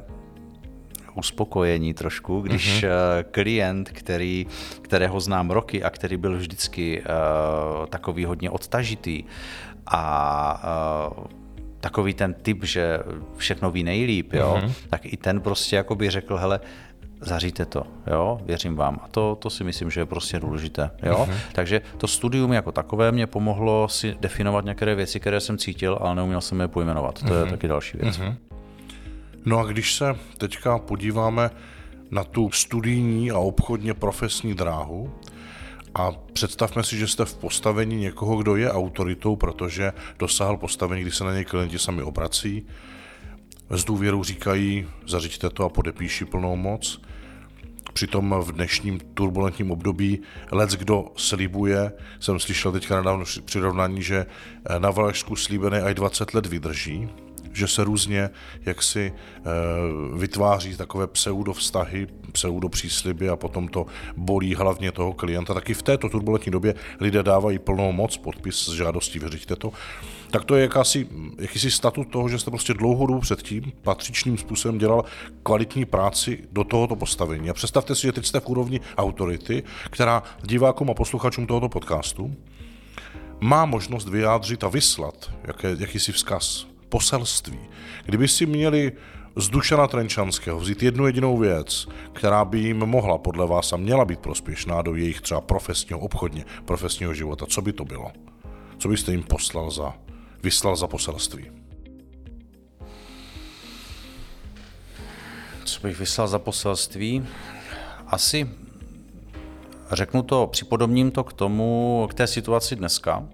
uspokojení 1.15 1.95
trošku, 1.95 2.41
když 2.41 2.83
mm-hmm. 2.83 3.25
klient, 3.31 3.91
který, 3.91 4.47
kterého 4.83 5.21
znám 5.21 5.51
roky 5.51 5.83
a 5.85 5.91
který 5.91 6.17
byl 6.17 6.37
vždycky 6.37 7.03
uh, 7.03 7.87
takový 7.87 8.25
hodně 8.25 8.51
odtažitý, 8.51 9.25
a 9.87 10.63
uh, 11.19 11.25
takový 11.81 12.15
ten 12.15 12.35
typ, 12.35 12.65
že 12.65 12.99
všechno 13.37 13.71
ví 13.71 13.83
nejlíp, 13.83 14.33
jo, 14.33 14.59
mm-hmm. 14.61 14.73
tak 14.91 15.13
i 15.13 15.17
ten 15.17 15.41
prostě 15.41 15.77
jakoby 15.77 16.11
řekl, 16.11 16.37
hele, 16.37 16.61
zaříte 17.21 17.65
to, 17.67 17.83
jo, 18.07 18.41
věřím 18.45 18.77
vám. 18.77 19.01
A 19.03 19.09
to, 19.09 19.37
to 19.41 19.51
si 19.51 19.65
myslím, 19.65 19.91
že 19.91 20.01
je 20.01 20.07
prostě 20.07 20.41
důležité, 20.41 20.91
jo. 21.03 21.27
Mm-hmm. 21.29 21.37
Takže 21.53 21.83
to 21.99 22.07
studium 22.07 22.53
jako 22.53 22.73
takové 22.73 23.13
mě 23.13 23.27
pomohlo 23.27 23.89
si 23.89 24.17
definovat 24.21 24.65
některé 24.65 24.95
věci, 24.95 25.21
které 25.21 25.41
jsem 25.41 25.59
cítil, 25.59 25.99
ale 26.01 26.15
neuměl 26.15 26.41
jsem 26.41 26.61
je 26.61 26.69
pojmenovat. 26.69 27.19
To 27.19 27.27
mm-hmm. 27.27 27.39
je 27.39 27.43
mhm. 27.43 27.51
taky 27.51 27.69
další 27.69 27.99
věc. 27.99 28.19
Mm-hmm. 28.19 28.37
No 29.45 29.59
a 29.59 29.65
když 29.65 29.95
se 29.95 30.15
teďka 30.39 30.79
podíváme 30.79 31.51
na 32.11 32.25
tu 32.25 32.51
studijní 32.51 33.31
a 33.31 33.39
obchodně 33.39 33.95
profesní 33.95 34.55
dráhu, 34.55 35.15
a 35.95 36.13
představme 36.33 36.85
si, 36.85 36.99
že 36.99 37.09
jste 37.09 37.25
v 37.25 37.35
postavení 37.35 37.97
někoho, 37.97 38.37
kdo 38.37 38.57
je 38.57 38.73
autoritou, 38.73 39.37
protože 39.37 39.93
dosáhl 40.19 40.57
postavení, 40.57 41.03
kdy 41.03 41.11
se 41.11 41.25
na 41.25 41.33
něj 41.33 41.45
klienti 41.45 41.79
sami 41.79 42.03
obrací, 42.03 42.67
s 43.71 43.85
důvěrou 43.85 44.25
říkají, 44.25 44.87
zařiďte 45.07 45.51
to 45.51 45.65
a 45.65 45.69
podepíši 45.69 46.25
plnou 46.25 46.57
moc. 46.57 47.01
Přitom 47.93 48.35
v 48.41 48.53
dnešním 48.53 49.01
turbulentním 49.15 49.71
období 49.71 50.23
lec 50.53 50.75
kdo 50.75 51.13
slibuje, 51.17 51.93
jsem 52.21 52.41
slyšel 52.41 52.73
teďka 52.73 52.97
nedávno 52.97 53.25
přirovnání, 53.45 54.03
že 54.03 54.27
na 54.79 54.91
Valašsku 54.91 55.37
slíbené 55.37 55.83
aj 55.83 55.95
20 55.95 56.35
let 56.35 56.47
vydrží, 56.47 57.09
že 57.53 57.69
se 57.69 57.85
různě 57.85 58.31
jaksi 58.67 59.13
e, 59.13 59.43
vytváří 60.19 60.77
takové 60.77 61.07
pseudo 61.07 61.53
vztahy, 61.53 62.07
pseudo 62.33 62.69
přísliby 62.69 63.29
a 63.29 63.37
potom 63.37 63.69
to 63.69 63.87
bolí 64.17 64.55
hlavně 64.55 64.93
toho 64.93 65.13
klienta. 65.13 65.55
Taky 65.55 65.75
v 65.75 65.83
této 65.83 66.09
turbulentní 66.09 66.53
době 66.53 66.75
lidé 67.01 67.23
dávají 67.23 67.59
plnou 67.59 67.93
moc, 67.93 68.17
podpis 68.17 68.57
s 68.57 68.73
žádostí, 68.73 69.19
věříte 69.19 69.57
to. 69.57 69.73
Tak 70.31 70.45
to 70.45 70.57
je 70.57 70.63
jakási, 70.63 71.09
jakýsi 71.39 71.71
statut 71.71 72.05
toho, 72.05 72.29
že 72.29 72.39
jste 72.39 72.51
prostě 72.51 72.75
dlouhou 72.75 73.07
dobu 73.07 73.21
předtím 73.21 73.73
patřičným 73.83 74.39
způsobem 74.39 74.79
dělal 74.79 75.05
kvalitní 75.43 75.85
práci 75.85 76.39
do 76.53 76.65
tohoto 76.65 76.97
postavení. 76.97 77.51
A 77.51 77.55
představte 77.55 77.95
si, 77.95 78.03
že 78.03 78.13
teď 78.13 78.27
jste 78.27 78.41
v 78.41 78.49
úrovni 78.49 78.81
autority, 78.97 79.63
která 79.91 80.23
divákům 80.43 80.91
a 80.91 80.95
posluchačům 80.95 81.47
tohoto 81.47 81.69
podcastu 81.69 82.37
má 83.41 83.65
možnost 83.65 84.09
vyjádřit 84.09 84.65
a 84.65 84.69
vyslat 84.69 85.31
jaké, 85.45 85.77
jakýsi 85.79 86.13
vzkaz, 86.13 86.67
poselství. 86.93 87.59
Kdyby 88.05 88.29
si 88.29 88.47
měli 88.47 88.93
z 89.37 89.49
Dušana 89.49 89.87
Trenčanského 89.89 90.59
vzít 90.61 90.83
jednu 90.83 91.07
jedinou 91.07 91.39
věc, 91.39 91.89
která 92.13 92.45
by 92.45 92.59
jim 92.59 92.79
mohla 92.79 93.19
podle 93.19 93.47
vás 93.47 93.73
a 93.73 93.77
měla 93.77 94.05
být 94.05 94.21
prospěšná 94.21 94.83
do 94.83 94.95
jejich 94.95 95.21
třeba 95.21 95.41
profesního, 95.41 96.01
obchodně, 96.01 96.45
profesního 96.65 97.15
života, 97.15 97.47
co 97.49 97.63
by 97.63 97.73
to 97.73 97.85
bylo? 97.85 98.13
Co 98.79 98.89
byste 98.89 99.13
jim 99.13 99.23
poslal 99.23 99.71
za, 99.71 99.95
vyslal 100.43 100.77
za 100.77 100.87
poselství? 100.87 101.51
Co 105.65 105.81
bych 105.81 105.99
vyslal 105.99 106.29
za 106.29 106.39
poselství? 106.39 107.27
Asi 108.07 108.51
řeknu 109.93 110.23
to, 110.23 110.47
připodobním 110.47 111.11
to 111.11 111.25
k 111.25 111.33
tomu, 111.33 112.07
k 112.11 112.15
té 112.15 112.27
situaci 112.27 112.77
dneska, 112.77 113.29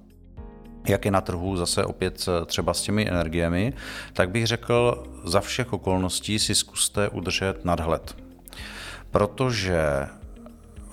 jak 0.88 1.05
je 1.05 1.11
na 1.11 1.20
trhu 1.20 1.57
zase 1.57 1.85
opět 1.85 2.27
eh, 2.29 2.44
třeba 2.44 2.74
s 2.74 2.83
těmi 2.83 3.09
energiemi, 3.09 3.72
tak 4.12 4.31
bych 4.31 4.46
řekl, 4.46 5.07
za 5.24 5.40
všech 5.40 5.72
okolností 5.72 6.38
si 6.38 6.55
zkuste 6.55 7.09
udržet 7.09 7.64
nadhled. 7.64 8.16
Protože 9.11 10.09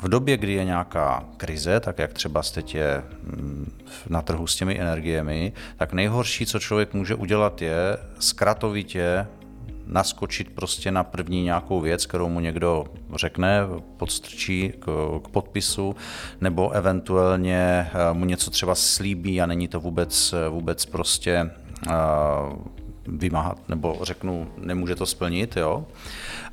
v 0.02 0.08
době, 0.08 0.38
kdy 0.38 0.54
je 0.54 0.66
nějaká 0.66 1.24
krize, 1.38 1.80
tak 1.80 2.00
jak 2.00 2.14
třeba 2.14 2.42
teď 2.54 2.76
je 2.76 3.04
mm, 3.24 3.72
na 4.10 4.22
trhu 4.22 4.48
s 4.48 4.56
těmi 4.56 4.80
energiemi, 4.80 5.54
tak 5.78 5.94
nejhorší, 5.94 6.46
co 6.46 6.60
člověk 6.60 6.94
může 6.94 7.16
udělat, 7.16 7.62
je 7.62 7.98
zkratovitě 8.20 9.28
naskočit 9.88 10.50
prostě 10.50 10.92
na 10.92 11.04
první 11.04 11.44
nějakou 11.44 11.82
věc, 11.82 12.06
kterou 12.06 12.30
mu 12.30 12.40
někdo 12.40 12.86
řekne, 13.16 13.62
podstrčí 13.98 14.74
k, 14.80 15.20
k 15.24 15.28
podpisu, 15.28 15.96
nebo 16.42 16.72
eventuálně 16.72 17.90
eh, 17.94 18.14
mu 18.14 18.26
něco 18.26 18.52
třeba 18.52 18.76
slíbí 18.76 19.42
a 19.42 19.46
není 19.46 19.68
to 19.68 19.80
vůbec, 19.80 20.34
vůbec 20.50 20.86
prostě 20.86 21.52
uh, 21.88 21.94
vymáhat, 23.08 23.70
nebo 23.70 24.00
řeknu, 24.02 24.48
nemůže 24.58 24.96
to 24.96 25.06
splnit, 25.06 25.58
jo. 25.58 25.86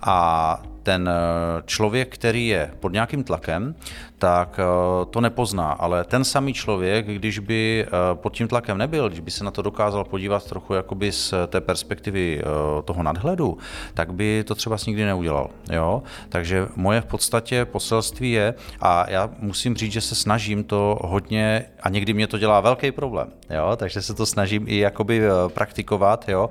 A 0.01 0.63
ten 0.83 1.09
eh, 1.09 1.63
člověk, 1.67 2.15
který 2.15 2.47
je 2.47 2.71
pod 2.81 2.93
nějakým 2.93 3.25
tlakem, 3.25 3.75
tak 4.19 4.61
eh, 4.63 4.65
to 5.11 5.21
nepozná, 5.21 5.73
ale 5.73 6.05
ten 6.05 6.25
samý 6.25 6.55
člověk, 6.55 7.07
když 7.07 7.39
by 7.39 7.87
eh, 7.87 7.91
pod 8.15 8.37
tím 8.37 8.49
tlakem 8.49 8.79
nebyl, 8.79 9.09
když 9.09 9.21
by 9.21 9.31
se 9.31 9.45
na 9.45 9.51
to 9.51 9.63
dokázal 9.63 10.05
podívat 10.05 10.45
trochu 10.49 10.75
jakoby 10.75 11.13
z 11.13 11.35
té 11.47 11.61
perspektivy 11.61 12.43
toho 12.85 13.03
nadhledu, 13.03 13.59
tak 13.95 14.15
by 14.15 14.45
to 14.45 14.55
třeba 14.55 14.77
nikdy 14.87 15.05
neudělal. 15.05 15.51
Jo? 15.73 16.03
Takže 16.29 16.69
moje 16.77 17.01
v 17.01 17.05
podstatě 17.05 17.65
poselství 17.65 18.33
je, 18.33 18.55
a 18.81 19.11
já 19.11 19.31
musím 19.39 19.77
říct, 19.77 19.93
že 19.93 20.01
se 20.01 20.15
snažím 20.15 20.65
to 20.65 20.99
hodně, 21.05 21.65
a 21.83 21.89
někdy 21.89 22.15
mě 22.15 22.27
to 22.27 22.39
dělá 22.39 22.61
velký 22.61 22.93
problém, 22.93 23.29
jo? 23.51 23.77
takže 23.77 24.03
se 24.03 24.15
to 24.15 24.27
snažím 24.27 24.65
i 24.69 24.79
jakoby 24.79 25.23
praktikovat, 25.55 26.29
jo? 26.29 26.51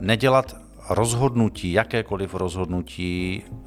nedělat 0.00 0.63
rozhodnutí, 0.88 1.72
jakékoliv 1.72 2.34
rozhodnutí 2.34 3.42
uh, 3.48 3.60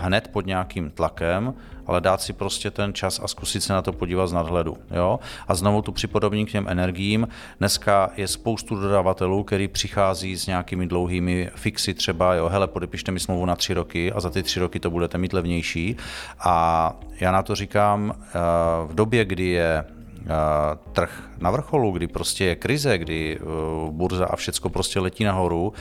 hned 0.00 0.28
pod 0.32 0.46
nějakým 0.46 0.90
tlakem, 0.90 1.54
ale 1.86 2.00
dát 2.00 2.20
si 2.22 2.32
prostě 2.32 2.70
ten 2.70 2.94
čas 2.94 3.20
a 3.24 3.28
zkusit 3.28 3.60
se 3.60 3.72
na 3.72 3.82
to 3.82 3.92
podívat 3.92 4.26
z 4.26 4.32
nadhledu. 4.32 4.76
Jo? 4.90 5.20
A 5.48 5.54
znovu 5.54 5.82
tu 5.82 5.92
připodobním 5.92 6.46
k 6.46 6.50
těm 6.50 6.68
energiím. 6.68 7.28
Dneska 7.58 8.10
je 8.16 8.28
spoustu 8.28 8.76
dodavatelů, 8.76 9.44
který 9.44 9.68
přichází 9.68 10.36
s 10.36 10.46
nějakými 10.46 10.86
dlouhými 10.86 11.50
fixy 11.54 11.94
třeba, 11.94 12.34
jo, 12.34 12.48
hele, 12.48 12.66
podepište 12.66 13.12
mi 13.12 13.20
smlouvu 13.20 13.46
na 13.46 13.56
tři 13.56 13.74
roky 13.74 14.12
a 14.12 14.20
za 14.20 14.30
ty 14.30 14.42
tři 14.42 14.60
roky 14.60 14.80
to 14.80 14.90
budete 14.90 15.18
mít 15.18 15.32
levnější. 15.32 15.96
A 16.40 16.96
já 17.20 17.32
na 17.32 17.42
to 17.42 17.54
říkám, 17.54 18.12
uh, 18.16 18.90
v 18.90 18.94
době, 18.94 19.24
kdy 19.24 19.44
je 19.44 19.84
trh 20.92 21.22
na 21.38 21.50
vrcholu, 21.50 21.92
kdy 21.92 22.06
prostě 22.06 22.44
je 22.44 22.56
krize, 22.56 22.98
kdy 22.98 23.38
burza 23.90 24.26
a 24.26 24.36
všecko 24.36 24.68
prostě 24.68 25.00
letí 25.00 25.24
nahoru, 25.24 25.72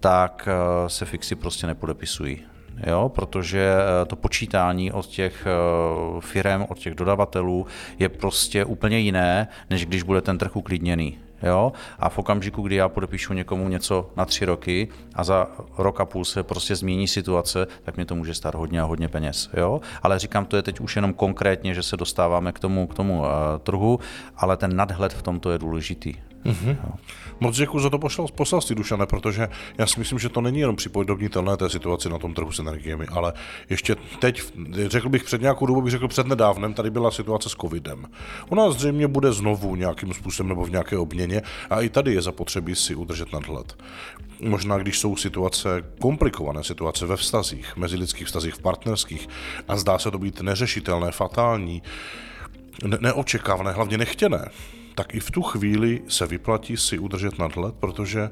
tak 0.00 0.48
eh, 0.50 0.88
se 0.88 1.04
fixy 1.04 1.34
prostě 1.34 1.66
nepodepisují. 1.66 2.42
Jo, 2.86 3.08
protože 3.14 3.74
eh, 4.02 4.06
to 4.06 4.16
počítání 4.16 4.92
od 4.92 5.06
těch 5.06 5.46
eh, 5.46 6.20
firm, 6.20 6.64
od 6.68 6.78
těch 6.78 6.94
dodavatelů 6.94 7.66
je 7.98 8.08
prostě 8.08 8.64
úplně 8.64 8.98
jiné, 8.98 9.48
než 9.70 9.86
když 9.86 10.02
bude 10.02 10.20
ten 10.20 10.38
trh 10.38 10.56
uklidněný. 10.56 11.18
Jo? 11.42 11.72
A 11.98 12.08
v 12.08 12.18
okamžiku, 12.18 12.62
kdy 12.62 12.76
já 12.76 12.88
podepíšu 12.88 13.32
někomu 13.32 13.68
něco 13.68 14.10
na 14.16 14.24
tři 14.24 14.44
roky 14.44 14.88
a 15.14 15.24
za 15.24 15.46
rok 15.78 16.00
a 16.00 16.04
půl 16.04 16.24
se 16.24 16.42
prostě 16.42 16.76
změní 16.76 17.08
situace, 17.08 17.66
tak 17.82 17.96
mě 17.96 18.04
to 18.04 18.14
může 18.14 18.34
stát 18.34 18.54
hodně 18.54 18.80
a 18.80 18.84
hodně 18.84 19.08
peněz. 19.08 19.50
Jo? 19.56 19.80
Ale 20.02 20.18
říkám, 20.18 20.44
to 20.44 20.56
je 20.56 20.62
teď 20.62 20.80
už 20.80 20.96
jenom 20.96 21.14
konkrétně, 21.14 21.74
že 21.74 21.82
se 21.82 21.96
dostáváme 21.96 22.52
k 22.52 22.58
tomu, 22.58 22.86
k 22.86 22.94
tomu 22.94 23.18
uh, 23.18 23.26
trhu, 23.62 24.00
ale 24.36 24.56
ten 24.56 24.76
nadhled 24.76 25.12
v 25.12 25.22
tomto 25.22 25.50
je 25.50 25.58
důležitý. 25.58 26.14
Mm-hmm. 26.48 26.76
Moc 27.40 27.56
děkuji 27.56 27.80
za 27.80 27.90
to 27.90 27.98
poselství, 28.34 28.76
Dušane, 28.76 29.06
protože 29.06 29.48
já 29.78 29.86
si 29.86 29.98
myslím, 29.98 30.18
že 30.18 30.28
to 30.28 30.40
není 30.40 30.60
jenom 30.60 30.76
připodobnitelné 30.76 31.56
té 31.56 31.70
situaci 31.70 32.08
na 32.08 32.18
tom 32.18 32.34
trhu 32.34 32.52
s 32.52 32.58
energiemi, 32.58 33.06
ale 33.06 33.32
ještě 33.70 33.96
teď, 34.18 34.42
řekl 34.86 35.08
bych 35.08 35.24
před 35.24 35.40
nějakou 35.40 35.66
dobu, 35.66 35.82
bych 35.82 35.90
řekl 35.90 36.08
před 36.08 36.26
nedávnem, 36.26 36.74
tady 36.74 36.90
byla 36.90 37.10
situace 37.10 37.48
s 37.48 37.52
covidem. 37.52 38.06
Ona 38.48 38.70
zřejmě 38.70 39.08
bude 39.08 39.32
znovu 39.32 39.76
nějakým 39.76 40.14
způsobem 40.14 40.48
nebo 40.48 40.64
v 40.64 40.70
nějaké 40.70 40.98
obměně 40.98 41.42
a 41.70 41.80
i 41.80 41.88
tady 41.88 42.14
je 42.14 42.22
zapotřebí 42.22 42.74
si 42.74 42.94
udržet 42.94 43.32
nadhled. 43.32 43.76
Možná, 44.40 44.78
když 44.78 44.98
jsou 44.98 45.16
situace, 45.16 45.84
komplikované 46.00 46.64
situace 46.64 47.06
ve 47.06 47.16
vztazích, 47.16 47.76
mezi 47.76 47.96
lidských 47.96 48.26
vztazích, 48.26 48.54
v 48.54 48.62
partnerských 48.62 49.28
a 49.68 49.76
zdá 49.76 49.98
se 49.98 50.10
to 50.10 50.18
být 50.18 50.40
neřešitelné, 50.40 51.12
fatální, 51.12 51.82
ne- 52.84 52.98
neočekávané, 53.00 53.72
hlavně 53.72 53.98
nechtěné, 53.98 54.48
tak 54.94 55.14
i 55.14 55.20
v 55.20 55.30
tu 55.30 55.42
chvíli 55.42 56.02
se 56.08 56.26
vyplatí 56.26 56.76
si 56.76 56.98
udržet 56.98 57.38
nadhled, 57.38 57.74
protože 57.74 58.30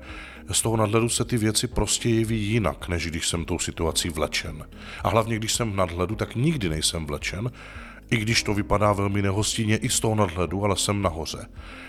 z 0.52 0.62
toho 0.62 0.76
nadhledu 0.76 1.08
se 1.08 1.24
ty 1.24 1.38
věci 1.38 1.66
prostě 1.66 2.08
jeví 2.08 2.42
jinak, 2.42 2.88
než 2.88 3.06
když 3.06 3.28
jsem 3.28 3.44
tou 3.44 3.58
situací 3.58 4.08
vlečen. 4.08 4.64
A 5.04 5.08
hlavně, 5.08 5.36
když 5.36 5.52
jsem 5.52 5.72
v 5.72 5.76
nadhledu, 5.76 6.14
tak 6.14 6.34
nikdy 6.34 6.68
nejsem 6.68 7.06
vlečen, 7.06 7.50
i 8.10 8.16
když 8.16 8.42
to 8.42 8.54
vypadá 8.54 8.92
velmi 8.92 9.22
nehostinně 9.22 9.76
i 9.76 9.88
z 9.88 10.00
toho 10.00 10.14
nadhledu, 10.14 10.64
ale 10.64 10.76
jsem 10.76 11.02
nahoře. 11.02 11.46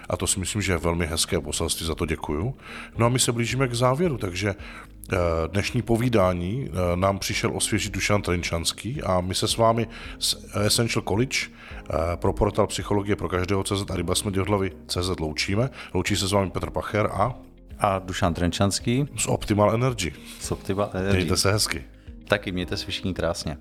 A 0.10 0.18
to 0.18 0.28
si 0.28 0.40
myslím, 0.40 0.62
že 0.62 0.72
je 0.72 0.78
velmi 0.78 1.08
hezké 1.08 1.42
poselství, 1.42 1.86
za 1.86 1.96
to 1.96 2.06
děkuju. 2.06 2.56
No 2.98 3.06
a 3.06 3.10
my 3.10 3.20
se 3.20 3.32
blížíme 3.32 3.68
k 3.68 3.74
závěru, 3.74 4.18
takže 4.18 4.50
eh, 4.50 5.18
dnešní 5.48 5.82
povídání 5.82 6.70
eh, 6.70 6.96
nám 6.96 7.20
přišel 7.20 7.52
osvěžit 7.54 7.94
Dušan 7.94 8.22
Trenčanský 8.22 9.02
a 9.04 9.22
my 9.22 9.36
se 9.36 9.48
s 9.48 9.58
vámi 9.58 9.88
z 10.20 10.36
Essential 10.66 11.04
College 11.08 11.38
eh, 11.46 11.94
pro 12.16 12.34
portál 12.34 12.68
Psychologie 12.68 13.16
pro 13.16 13.30
každého 13.30 13.64
CZ 13.64 13.90
a 13.90 13.96
Ryba 13.96 14.16
Smrděvdlavy 14.16 14.72
CZ 14.88 15.20
loučíme. 15.20 15.70
Loučí 15.94 16.16
se 16.16 16.28
s 16.28 16.32
vámi 16.32 16.52
Petr 16.52 16.70
Pacher 16.70 17.10
a 17.14 17.36
a 17.80 18.00
Dušan 18.00 18.34
Trenčanský 18.34 19.06
z 19.18 19.28
Optimal 19.28 19.74
Energy. 19.74 20.14
Z 20.40 20.52
Optimal 20.52 20.90
Energy. 20.94 21.18
Mějte 21.18 21.38
se 21.38 21.52
hezky. 21.52 21.84
Taky 22.28 22.52
mějte 22.52 22.78
se 22.78 22.86
všichni 22.92 23.14
krásně. 23.14 23.58